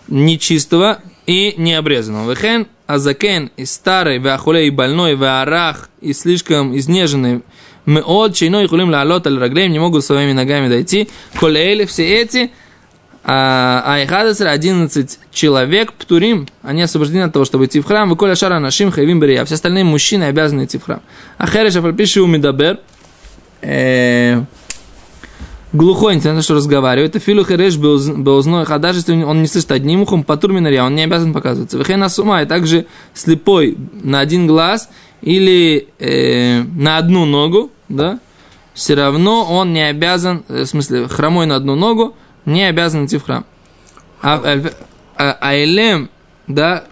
нечистого 0.07 0.99
и 1.25 1.55
необрезанного. 1.57 2.29
Вехен, 2.29 2.67
азакен, 2.85 3.49
и 3.57 3.65
старый, 3.65 4.19
веахулей, 4.19 4.67
и 4.67 4.69
больной, 4.69 5.15
веарах, 5.15 5.89
и 5.99 6.13
слишком 6.13 6.77
изнеженный, 6.77 7.41
мы 7.85 8.01
от 8.01 8.35
чейно 8.35 8.63
и 8.63 8.67
хулим 8.67 8.89
лаалот 8.89 9.27
аль 9.27 9.37
раглеем, 9.37 9.71
не 9.71 9.79
могут 9.79 10.03
своими 10.03 10.33
ногами 10.33 10.69
дойти. 10.69 11.09
Колеэли, 11.39 11.85
все 11.85 12.21
эти, 12.21 12.51
а 13.27 13.81
Айхадасра 13.85 14.49
11 14.49 15.19
человек, 15.31 15.93
птурим, 15.93 16.47
они 16.61 16.83
освобождены 16.83 17.23
от 17.23 17.33
того, 17.33 17.43
чтобы 17.43 17.65
идти 17.65 17.79
в 17.79 17.85
храм. 17.85 18.07
Выколя 18.07 18.35
шара 18.35 18.59
нашим 18.59 18.91
хайвим 18.91 19.19
берия. 19.19 19.43
Все 19.45 19.55
остальные 19.55 19.83
мужчины 19.83 20.25
обязаны 20.25 20.65
идти 20.65 20.77
в 20.77 20.83
храм. 20.83 21.01
А 21.39 21.47
Хереш 21.47 21.75
Афальпиши 21.75 22.21
у 22.21 22.27
Мидабер, 22.27 22.79
э, 23.61 24.43
глухой, 25.73 26.19
знаю, 26.19 26.43
что 26.43 26.53
разговаривает. 26.53 27.15
Филу 27.21 27.43
Хереш 27.43 27.77
Беозной, 27.77 28.63
а 28.63 28.77
даже 28.77 28.99
если 28.99 29.23
он 29.23 29.41
не 29.41 29.47
слышит 29.47 29.71
одним 29.71 30.01
ухом, 30.01 30.23
по 30.23 30.33
он 30.33 30.95
не 30.95 31.03
обязан 31.03 31.33
показываться. 31.33 31.79
Вехена 31.79 32.09
Сума, 32.09 32.43
и 32.43 32.45
также 32.45 32.85
слепой 33.15 33.75
на 34.03 34.19
один 34.19 34.45
глаз 34.45 34.89
или 35.21 35.87
э, 35.97 36.61
на 36.61 36.97
одну 36.97 37.25
ногу, 37.25 37.71
да, 37.89 38.19
все 38.73 38.93
равно 38.95 39.45
он 39.45 39.73
не 39.73 39.87
обязан, 39.87 40.43
э, 40.49 40.63
в 40.63 40.65
смысле, 40.65 41.07
хромой 41.07 41.45
на 41.45 41.55
одну 41.55 41.75
ногу, 41.75 42.15
не 42.45 42.63
обязан 42.63 43.05
идти 43.05 43.17
в 43.17 43.23
храм. 43.23 43.45
А, 44.21 44.35
а, 44.43 44.71
а- 45.17 45.37
а 45.39 45.55
Элем, 45.55 46.09
да, 46.47 46.83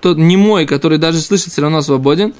тот 0.00 0.18
немой, 0.18 0.66
который 0.66 0.98
даже 0.98 1.20
слышит, 1.20 1.52
все 1.52 1.62
равно 1.62 1.82
свободен. 1.82 2.34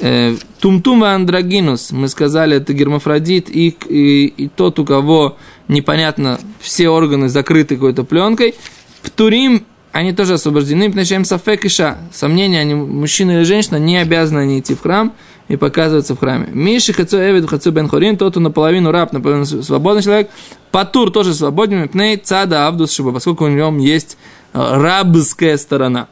Э, 0.00 0.36
Тумтум 0.60 1.04
и 1.04 1.08
андрогинус, 1.08 1.92
мы 1.92 2.08
сказали, 2.08 2.56
это 2.56 2.72
гермафродит, 2.72 3.50
и, 3.50 3.68
и, 3.88 4.26
и 4.26 4.48
тот, 4.48 4.78
у 4.78 4.84
кого 4.84 5.36
непонятно, 5.68 6.38
все 6.60 6.88
органы 6.88 7.28
закрыты 7.28 7.74
какой-то 7.74 8.04
пленкой. 8.04 8.54
Птурим, 9.02 9.66
они 9.90 10.12
тоже 10.12 10.34
освобождены, 10.34 10.86
потому 10.88 11.04
что 11.04 11.14
им 11.16 11.24
сафек 11.24 11.64
иша, 11.66 11.98
сомнения, 12.12 12.60
они, 12.60 12.74
мужчина 12.74 13.32
или 13.32 13.42
женщина, 13.42 13.76
не 13.76 13.98
обязаны 13.98 14.40
они 14.40 14.60
идти 14.60 14.74
в 14.74 14.80
храм 14.80 15.12
и 15.48 15.56
показываться 15.56 16.14
в 16.14 16.18
храме. 16.18 16.48
Миши 16.52 16.92
хацу 16.92 17.18
эвид 17.18 17.48
хацу 17.48 17.70
бен 17.72 17.88
хорин, 17.88 18.16
тот, 18.16 18.36
он 18.36 18.44
наполовину 18.44 18.90
раб, 18.90 19.12
наполовину 19.12 19.44
свободный 19.44 20.02
человек. 20.02 20.30
Патур 20.70 21.10
тоже 21.10 21.34
свободен, 21.34 21.88
пней 21.88 22.16
цада 22.16 22.66
авдус 22.66 22.92
шиба, 22.92 23.12
поскольку 23.12 23.44
у 23.44 23.48
него 23.48 23.76
есть 23.78 24.16
э, 24.52 24.58
рабская 24.58 25.56
сторона. 25.56 26.08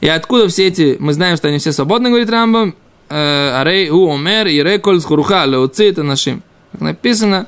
И 0.00 0.08
откуда 0.08 0.48
все 0.48 0.68
эти, 0.68 0.96
мы 0.98 1.12
знаем, 1.12 1.36
что 1.36 1.48
они 1.48 1.58
все 1.58 1.72
свободны, 1.72 2.08
говорит 2.08 2.30
Рамбам, 2.30 2.74
э, 3.08 3.60
Арей 3.60 3.90
у 3.90 4.10
омер 4.10 4.46
и 4.46 4.62
реколь 4.62 5.00
схуруха 5.00 5.44
леуци 5.44 5.88
это 5.88 6.02
нашим. 6.02 6.42
Как 6.72 6.80
написано, 6.80 7.46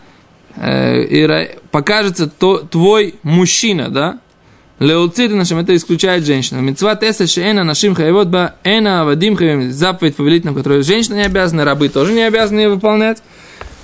э, 0.57 1.03
и 1.03 1.51
покажется 1.71 2.27
то, 2.27 2.59
твой 2.59 3.15
мужчина, 3.23 3.89
да? 3.89 4.19
Леуци 4.83 5.27
это 5.27 5.37
нашим, 5.37 5.59
это 5.59 5.77
исключает 5.77 6.27
женщину. 6.27 6.61
Мецва 6.61 6.97
теса 6.97 7.29
шеэна 7.29 7.63
нашим 7.63 7.95
хаевод 7.95 8.27
ба 8.27 8.57
эна 8.65 9.03
авадим 9.03 9.37
хаевим. 9.37 9.71
Заповедь 9.71 10.17
повелительная, 10.17 10.57
которую 10.57 10.83
женщины 10.83 11.15
не 11.15 11.23
обязаны, 11.23 11.63
рабы 11.63 11.89
тоже 11.89 12.13
не 12.13 12.23
обязаны 12.23 12.59
ее 12.59 12.69
выполнять. 12.69 13.23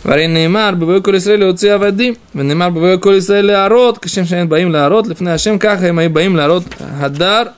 Варей 0.02 0.26
неймар, 0.26 0.74
бывой 0.74 1.00
коль 1.00 1.18
Исраэль 1.18 1.42
леуци 1.42 1.66
авадим. 1.66 2.16
Венеймар, 2.34 2.72
бывой 2.72 2.98
коль 2.98 3.20
Исраэль 3.20 3.46
леарот, 3.46 4.00
кашем 4.00 4.26
шеэн 4.26 4.48
баим 4.48 4.72
леарот, 4.72 5.06
лифней 5.06 5.32
ашем 5.32 5.60
каха 5.60 5.86
им 5.86 6.12
баим 6.12 6.36
леарот 6.36 6.64
хадар, 6.98 7.52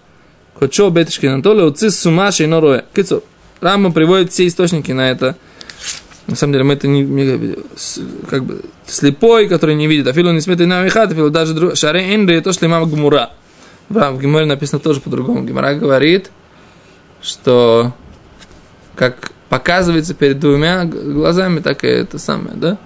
Хочо 0.58 0.90
бетишки 0.90 1.24
Анатолия, 1.24 1.64
уци 1.64 1.88
сума 1.88 2.30
шейно 2.32 2.60
роя. 2.60 2.84
Кицу, 2.94 3.24
Рамбам 3.62 3.94
приводит 3.94 4.32
все 4.32 4.46
источники 4.46 4.92
на 4.92 5.10
это. 5.10 5.36
На 6.30 6.36
самом 6.36 6.52
деле, 6.52 6.64
мы 6.64 6.74
это 6.74 6.86
не, 6.86 7.56
как 8.28 8.44
бы 8.44 8.62
слепой, 8.86 9.48
который 9.48 9.74
не 9.74 9.88
видит. 9.88 10.06
Афилу 10.06 10.30
не 10.30 10.40
сметы 10.40 10.64
на 10.64 10.82
михат, 10.84 11.10
афилу 11.10 11.28
даже 11.28 11.54
друг, 11.54 11.76
шаре 11.76 12.14
инри, 12.14 12.38
то, 12.40 12.52
что 12.52 12.66
имам 12.66 12.88
гмура. 12.88 13.30
В 13.88 14.20
Геморе 14.20 14.46
написано 14.46 14.78
тоже 14.78 15.00
по-другому. 15.00 15.42
Гемора 15.42 15.74
говорит, 15.74 16.30
что 17.20 17.92
как 18.94 19.32
показывается 19.48 20.14
перед 20.14 20.38
двумя 20.38 20.84
глазами, 20.84 21.58
так 21.58 21.82
и 21.82 21.88
это 21.88 22.18
самое, 22.20 22.54
да? 22.56 22.78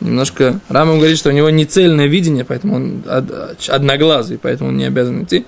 Немножко 0.00 0.58
Рамам 0.70 0.96
говорит, 0.96 1.18
что 1.18 1.28
у 1.28 1.32
него 1.32 1.50
не 1.50 1.66
цельное 1.66 2.06
видение, 2.06 2.46
поэтому 2.46 2.76
он 2.76 3.02
од- 3.06 3.68
одноглазый, 3.68 4.38
поэтому 4.38 4.70
он 4.70 4.78
не 4.78 4.84
обязан 4.84 5.24
идти. 5.24 5.44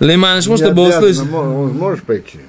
Лейман, 0.00 0.38
Не 0.38 0.42
чтобы 0.42 0.88
услышать. 0.88 1.30
Можешь 1.30 2.02
пойти? 2.02 2.40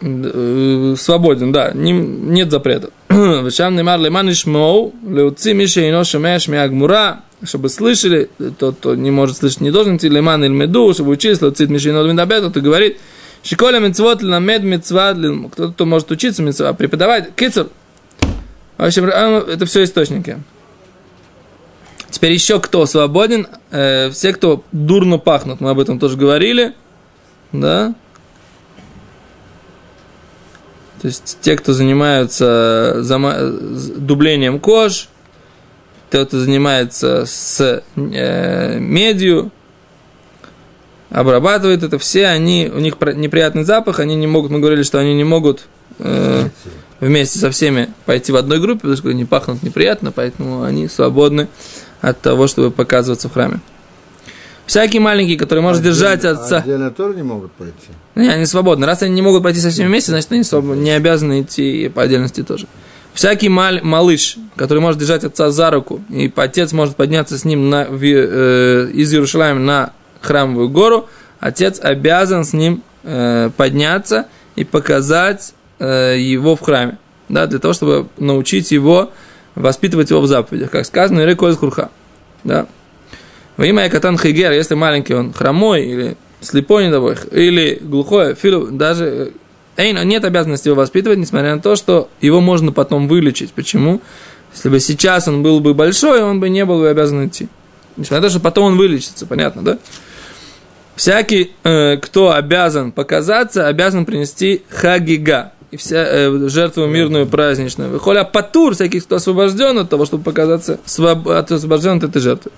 Э, 0.00 0.94
свободен, 0.96 1.52
да, 1.52 1.72
не- 1.74 1.92
нет 1.92 2.50
запрета. 2.50 2.90
Вешам 3.08 3.74
немар 3.74 3.98
леман 3.98 4.30
ишмоу, 4.30 4.94
леуци 5.06 5.54
миша 5.54 5.88
ино 5.88 6.04
шамеш 6.04 6.46
миагмура, 6.48 7.22
чтобы 7.42 7.68
слышали, 7.68 8.30
тот, 8.58 8.76
кто 8.76 8.94
не 8.94 9.10
может 9.10 9.38
слышать, 9.38 9.60
не 9.60 9.70
должен 9.70 9.96
идти 9.96 10.08
леман 10.08 10.44
или 10.44 10.52
меду, 10.52 10.92
чтобы 10.94 11.10
учиться, 11.10 11.46
леуцит 11.46 11.68
миша 11.70 11.90
ино 11.90 12.02
лмедабет, 12.02 12.52
то 12.52 12.60
говорит, 12.60 12.98
шиколя 13.42 13.80
мецвот 13.80 14.22
ламед 14.22 14.62
мецва, 14.62 15.14
кто-то 15.52 15.72
кто 15.72 15.84
может 15.84 16.10
учиться 16.10 16.42
мецва, 16.42 16.72
преподавать, 16.74 17.34
кицур. 17.34 17.68
В 18.76 18.84
общем, 18.84 19.10
а, 19.12 19.44
это 19.48 19.66
все 19.66 19.82
источники. 19.82 20.38
Теперь 22.10 22.32
еще 22.32 22.60
кто 22.60 22.86
свободен, 22.86 23.48
Э, 23.70 24.10
все, 24.10 24.32
кто 24.32 24.64
дурно 24.72 25.18
пахнут, 25.18 25.60
мы 25.60 25.70
об 25.70 25.78
этом 25.78 25.98
тоже 25.98 26.16
говорили, 26.16 26.72
да, 27.52 27.94
то 31.00 31.06
есть 31.06 31.38
те, 31.40 31.56
кто 31.56 31.72
занимаются 31.72 32.96
зама- 32.98 33.38
с 33.38 33.90
дублением 33.90 34.58
кож, 34.58 35.08
те, 36.10 36.24
кто 36.24 36.38
занимается 36.38 37.24
с 37.26 37.82
э, 37.96 38.78
медью, 38.78 39.50
обрабатывает 41.10 41.82
это, 41.82 41.98
все 41.98 42.26
они, 42.26 42.70
у 42.74 42.78
них 42.78 42.96
неприятный 43.00 43.64
запах, 43.64 44.00
они 44.00 44.16
не 44.16 44.26
могут, 44.26 44.50
мы 44.50 44.58
говорили, 44.58 44.82
что 44.82 44.98
они 44.98 45.14
не 45.14 45.24
могут 45.24 45.66
э, 45.98 46.48
вместе 47.00 47.38
со 47.38 47.50
всеми 47.50 47.90
пойти 48.04 48.32
в 48.32 48.36
одной 48.36 48.60
группе, 48.60 48.80
потому 48.80 48.96
что 48.96 49.08
они 49.08 49.24
пахнут 49.24 49.62
неприятно, 49.62 50.12
поэтому 50.12 50.62
они 50.62 50.88
свободны 50.88 51.48
от 52.00 52.20
того, 52.20 52.46
чтобы 52.46 52.70
показываться 52.70 53.28
в 53.28 53.32
храме. 53.32 53.60
Всякий 54.68 54.98
маленький, 55.00 55.36
который 55.36 55.60
может 55.60 55.82
держать 55.82 56.20
Отдельно- 56.24 56.40
отца. 56.44 56.56
Отдельно 56.58 56.90
тоже 56.90 57.16
не 57.16 57.22
могут 57.22 57.50
пойти. 57.52 57.74
Не, 58.14 58.28
они 58.28 58.44
свободны. 58.46 58.84
Раз 58.86 59.02
они 59.02 59.14
не 59.14 59.22
могут 59.22 59.42
пойти 59.42 59.58
со 59.60 59.70
всеми 59.70 59.86
вместе, 59.88 60.10
значит, 60.12 60.30
они 60.30 60.42
не 60.80 60.90
обязаны 60.90 61.40
идти 61.40 61.88
по 61.88 62.02
отдельности 62.02 62.42
тоже. 62.42 62.66
Всякий 63.14 63.48
мал- 63.48 63.80
малыш, 63.82 64.36
который 64.56 64.80
может 64.80 65.00
держать 65.00 65.24
отца 65.24 65.50
за 65.50 65.70
руку, 65.70 66.02
и 66.10 66.30
отец 66.36 66.72
может 66.72 66.96
подняться 66.96 67.38
с 67.38 67.44
ним 67.46 67.70
на, 67.70 67.86
в- 67.86 68.04
э, 68.04 68.90
из 68.92 69.12
Иерушалаема 69.12 69.58
на 69.58 69.92
храмовую 70.20 70.68
гору, 70.68 71.08
отец 71.40 71.80
обязан 71.82 72.44
с 72.44 72.52
ним 72.52 72.82
э, 73.04 73.50
подняться 73.56 74.26
и 74.54 74.64
показать 74.64 75.54
э, 75.78 76.16
его 76.18 76.56
в 76.56 76.60
храме. 76.60 76.98
Да, 77.30 77.46
для 77.46 77.58
того, 77.58 77.72
чтобы 77.72 78.08
научить 78.18 78.70
его, 78.70 79.10
воспитывать 79.54 80.10
его 80.10 80.20
в 80.20 80.26
заповедях. 80.26 80.70
Как 80.70 80.84
сказано, 80.84 81.22
Иреко 81.22 81.48
из 81.48 81.56
Хурха. 81.56 81.88
Да. 82.44 82.66
Во 83.58 83.66
имя 83.66 83.90
Катан 83.90 84.16
Хигер, 84.16 84.52
если 84.52 84.76
маленький 84.76 85.14
он 85.14 85.32
хромой 85.32 85.84
или 85.84 86.16
слепой, 86.40 86.84
не 86.84 86.90
дай 86.92 87.00
бог, 87.00 87.16
или 87.32 87.76
глухой, 87.82 88.36
филу, 88.36 88.68
даже 88.70 89.32
э, 89.76 89.82
эйн, 89.82 90.08
нет 90.08 90.24
обязанности 90.24 90.68
его 90.68 90.76
воспитывать, 90.76 91.18
несмотря 91.18 91.56
на 91.56 91.60
то, 91.60 91.74
что 91.74 92.08
его 92.20 92.40
можно 92.40 92.70
потом 92.70 93.08
вылечить. 93.08 93.52
Почему? 93.52 94.00
Если 94.54 94.68
бы 94.68 94.78
сейчас 94.78 95.26
он 95.26 95.42
был 95.42 95.58
бы 95.58 95.74
большой, 95.74 96.22
он 96.22 96.38
бы 96.38 96.48
не 96.48 96.64
был 96.64 96.78
бы 96.78 96.88
обязан 96.88 97.26
идти. 97.26 97.48
Несмотря 97.96 98.20
на 98.20 98.26
то, 98.28 98.30
что 98.30 98.40
потом 98.40 98.64
он 98.66 98.76
вылечится, 98.76 99.26
понятно, 99.26 99.62
да? 99.62 99.78
Всякий, 100.94 101.50
э, 101.64 101.96
кто 101.96 102.30
обязан 102.30 102.92
показаться, 102.92 103.66
обязан 103.66 104.04
принести 104.04 104.62
хагига, 104.68 105.50
и 105.72 105.76
вся 105.76 106.06
э, 106.08 106.48
жертву 106.48 106.86
мирную 106.86 107.26
праздничную. 107.26 107.90
Выходя 107.90 108.22
патур, 108.22 108.74
всякий, 108.74 109.00
кто 109.00 109.16
освобожден 109.16 109.78
от 109.78 109.90
того, 109.90 110.06
чтобы 110.06 110.22
показаться, 110.22 110.78
своб- 110.86 111.28
освобожден 111.28 111.98
от 111.98 112.04
этой 112.04 112.22
жертвы. 112.22 112.52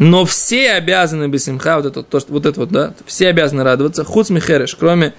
Но 0.00 0.24
все 0.24 0.70
обязаны 0.70 1.28
бисимха, 1.28 1.76
вот 1.76 1.84
это, 1.84 2.02
то, 2.02 2.20
что, 2.20 2.32
вот 2.32 2.46
это 2.46 2.58
вот, 2.60 2.70
да, 2.70 2.94
все 3.04 3.28
обязаны 3.28 3.62
радоваться, 3.62 4.02
хуц 4.02 4.30
михереш, 4.30 4.74
кроме, 4.74 5.12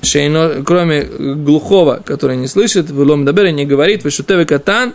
шейно, 0.00 0.62
кроме 0.64 1.02
глухого, 1.02 2.00
который 2.02 2.38
не 2.38 2.46
слышит, 2.46 2.88
вылом 2.88 3.26
дабер, 3.26 3.50
не 3.50 3.66
говорит, 3.66 4.04
вышутевый 4.04 4.46
катан, 4.46 4.94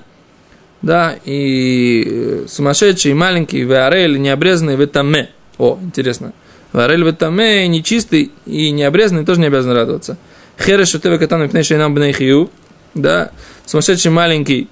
да, 0.82 1.18
и 1.24 2.04
э, 2.08 2.46
сумасшедший, 2.50 3.12
и 3.12 3.14
маленький, 3.14 3.62
веарель, 3.62 4.20
необрезанный, 4.20 4.76
ветаме. 4.76 5.30
О, 5.60 5.78
интересно. 5.84 6.34
Веарель, 6.74 7.04
ветаме, 7.04 7.68
нечистый 7.68 8.32
и 8.48 8.72
необрезанный 8.72 9.24
тоже 9.24 9.40
не 9.42 9.46
обязан 9.46 9.72
радоваться. 9.72 10.18
Хереш, 10.60 10.90
шутевый 10.90 11.20
катан, 11.20 11.44
мипней 11.44 11.62
шейнам 11.62 11.94
бнейхию, 11.94 12.50
да, 12.96 13.30
сумасшедший, 13.68 14.10
маленький 14.10 14.68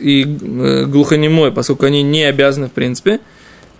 и 0.00 0.22
э, 0.22 0.84
глухонемой, 0.86 1.52
поскольку 1.52 1.84
они 1.84 2.02
не 2.02 2.24
обязаны, 2.24 2.68
в 2.68 2.72
принципе, 2.72 3.20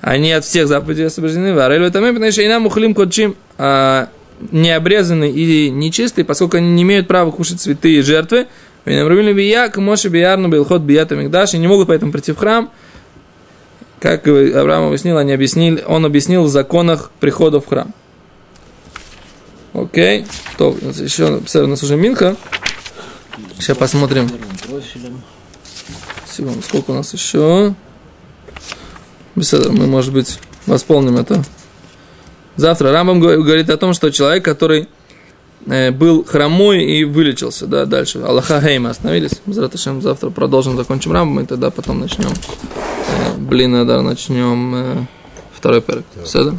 они 0.01 0.33
от 0.33 0.45
всех 0.45 0.69
заповедей 0.69 1.07
освобождены. 1.07 1.55
Варель 1.55 1.81
в 1.81 1.85
этом 1.85 2.15
потому 2.15 2.33
что 2.33 2.47
инам 2.47 2.67
ухлим 2.67 2.95
кодчим 2.95 3.37
а, 3.57 4.09
необрезанный 4.51 5.31
и 5.31 5.71
нечистый, 5.71 6.25
поскольку 6.25 6.57
они 6.57 6.71
не 6.71 6.83
имеют 6.83 7.09
права 7.09 7.31
кушать 7.31 7.61
цветы 7.61 7.95
и 7.95 8.01
жертвы. 8.03 8.47
Винам 8.85 9.09
рубили 9.09 9.33
бия, 9.33 9.71
моши 9.77 10.09
биярну 10.09 10.49
билхот 10.49 10.83
мигдаш, 10.83 11.55
и 11.55 11.59
не 11.59 11.67
могут 11.67 11.89
поэтому 11.89 12.13
прийти 12.13 12.33
в 12.33 12.39
храм. 12.39 12.71
Как 14.01 14.27
Авраам 14.29 14.87
объяснил, 14.87 15.19
они 15.19 15.33
объяснили, 15.33 15.83
он 15.87 16.05
объяснил 16.05 16.45
в 16.45 16.49
законах 16.49 17.11
прихода 17.19 17.61
в 17.61 17.67
храм. 17.67 17.93
Окей. 19.75 20.27
То, 20.57 20.77
еще 20.81 21.41
у 21.55 21.67
нас 21.67 21.83
уже 21.83 21.97
Минха. 21.97 22.37
Сейчас 23.59 23.77
посмотрим. 23.77 24.31
Секунду, 26.31 26.63
сколько 26.63 26.93
у 26.93 26.95
нас 26.95 27.13
еще? 27.13 27.75
Мы, 29.71 29.87
может 29.87 30.13
быть, 30.13 30.39
восполним 30.67 31.17
это. 31.17 31.43
Завтра 32.57 32.93
Рамбам 32.93 33.21
го- 33.21 33.43
говорит 33.43 33.71
о 33.71 33.77
том, 33.77 33.95
что 33.95 34.11
человек, 34.11 34.45
который 34.45 34.89
э, 35.67 35.91
был 35.91 36.25
хромой 36.25 36.85
и 36.85 37.05
вылечился, 37.05 37.67
да, 37.67 37.85
дальше. 37.85 38.19
Аллаха 38.21 38.61
Хейма 38.61 38.91
остановились. 38.91 39.41
Завтра, 39.47 40.01
завтра 40.01 40.31
продолжим, 40.31 40.77
закончим 40.77 41.13
Рамбам, 41.13 41.45
и 41.45 41.47
тогда 41.47 41.71
потом 41.71 42.01
начнем. 42.01 42.31
Э, 42.31 43.37
блин, 43.39 43.87
да, 43.87 44.03
начнем 44.03 44.75
э, 44.75 44.97
второй 45.55 45.81
перек. 45.83 46.05
Седа? 46.25 46.55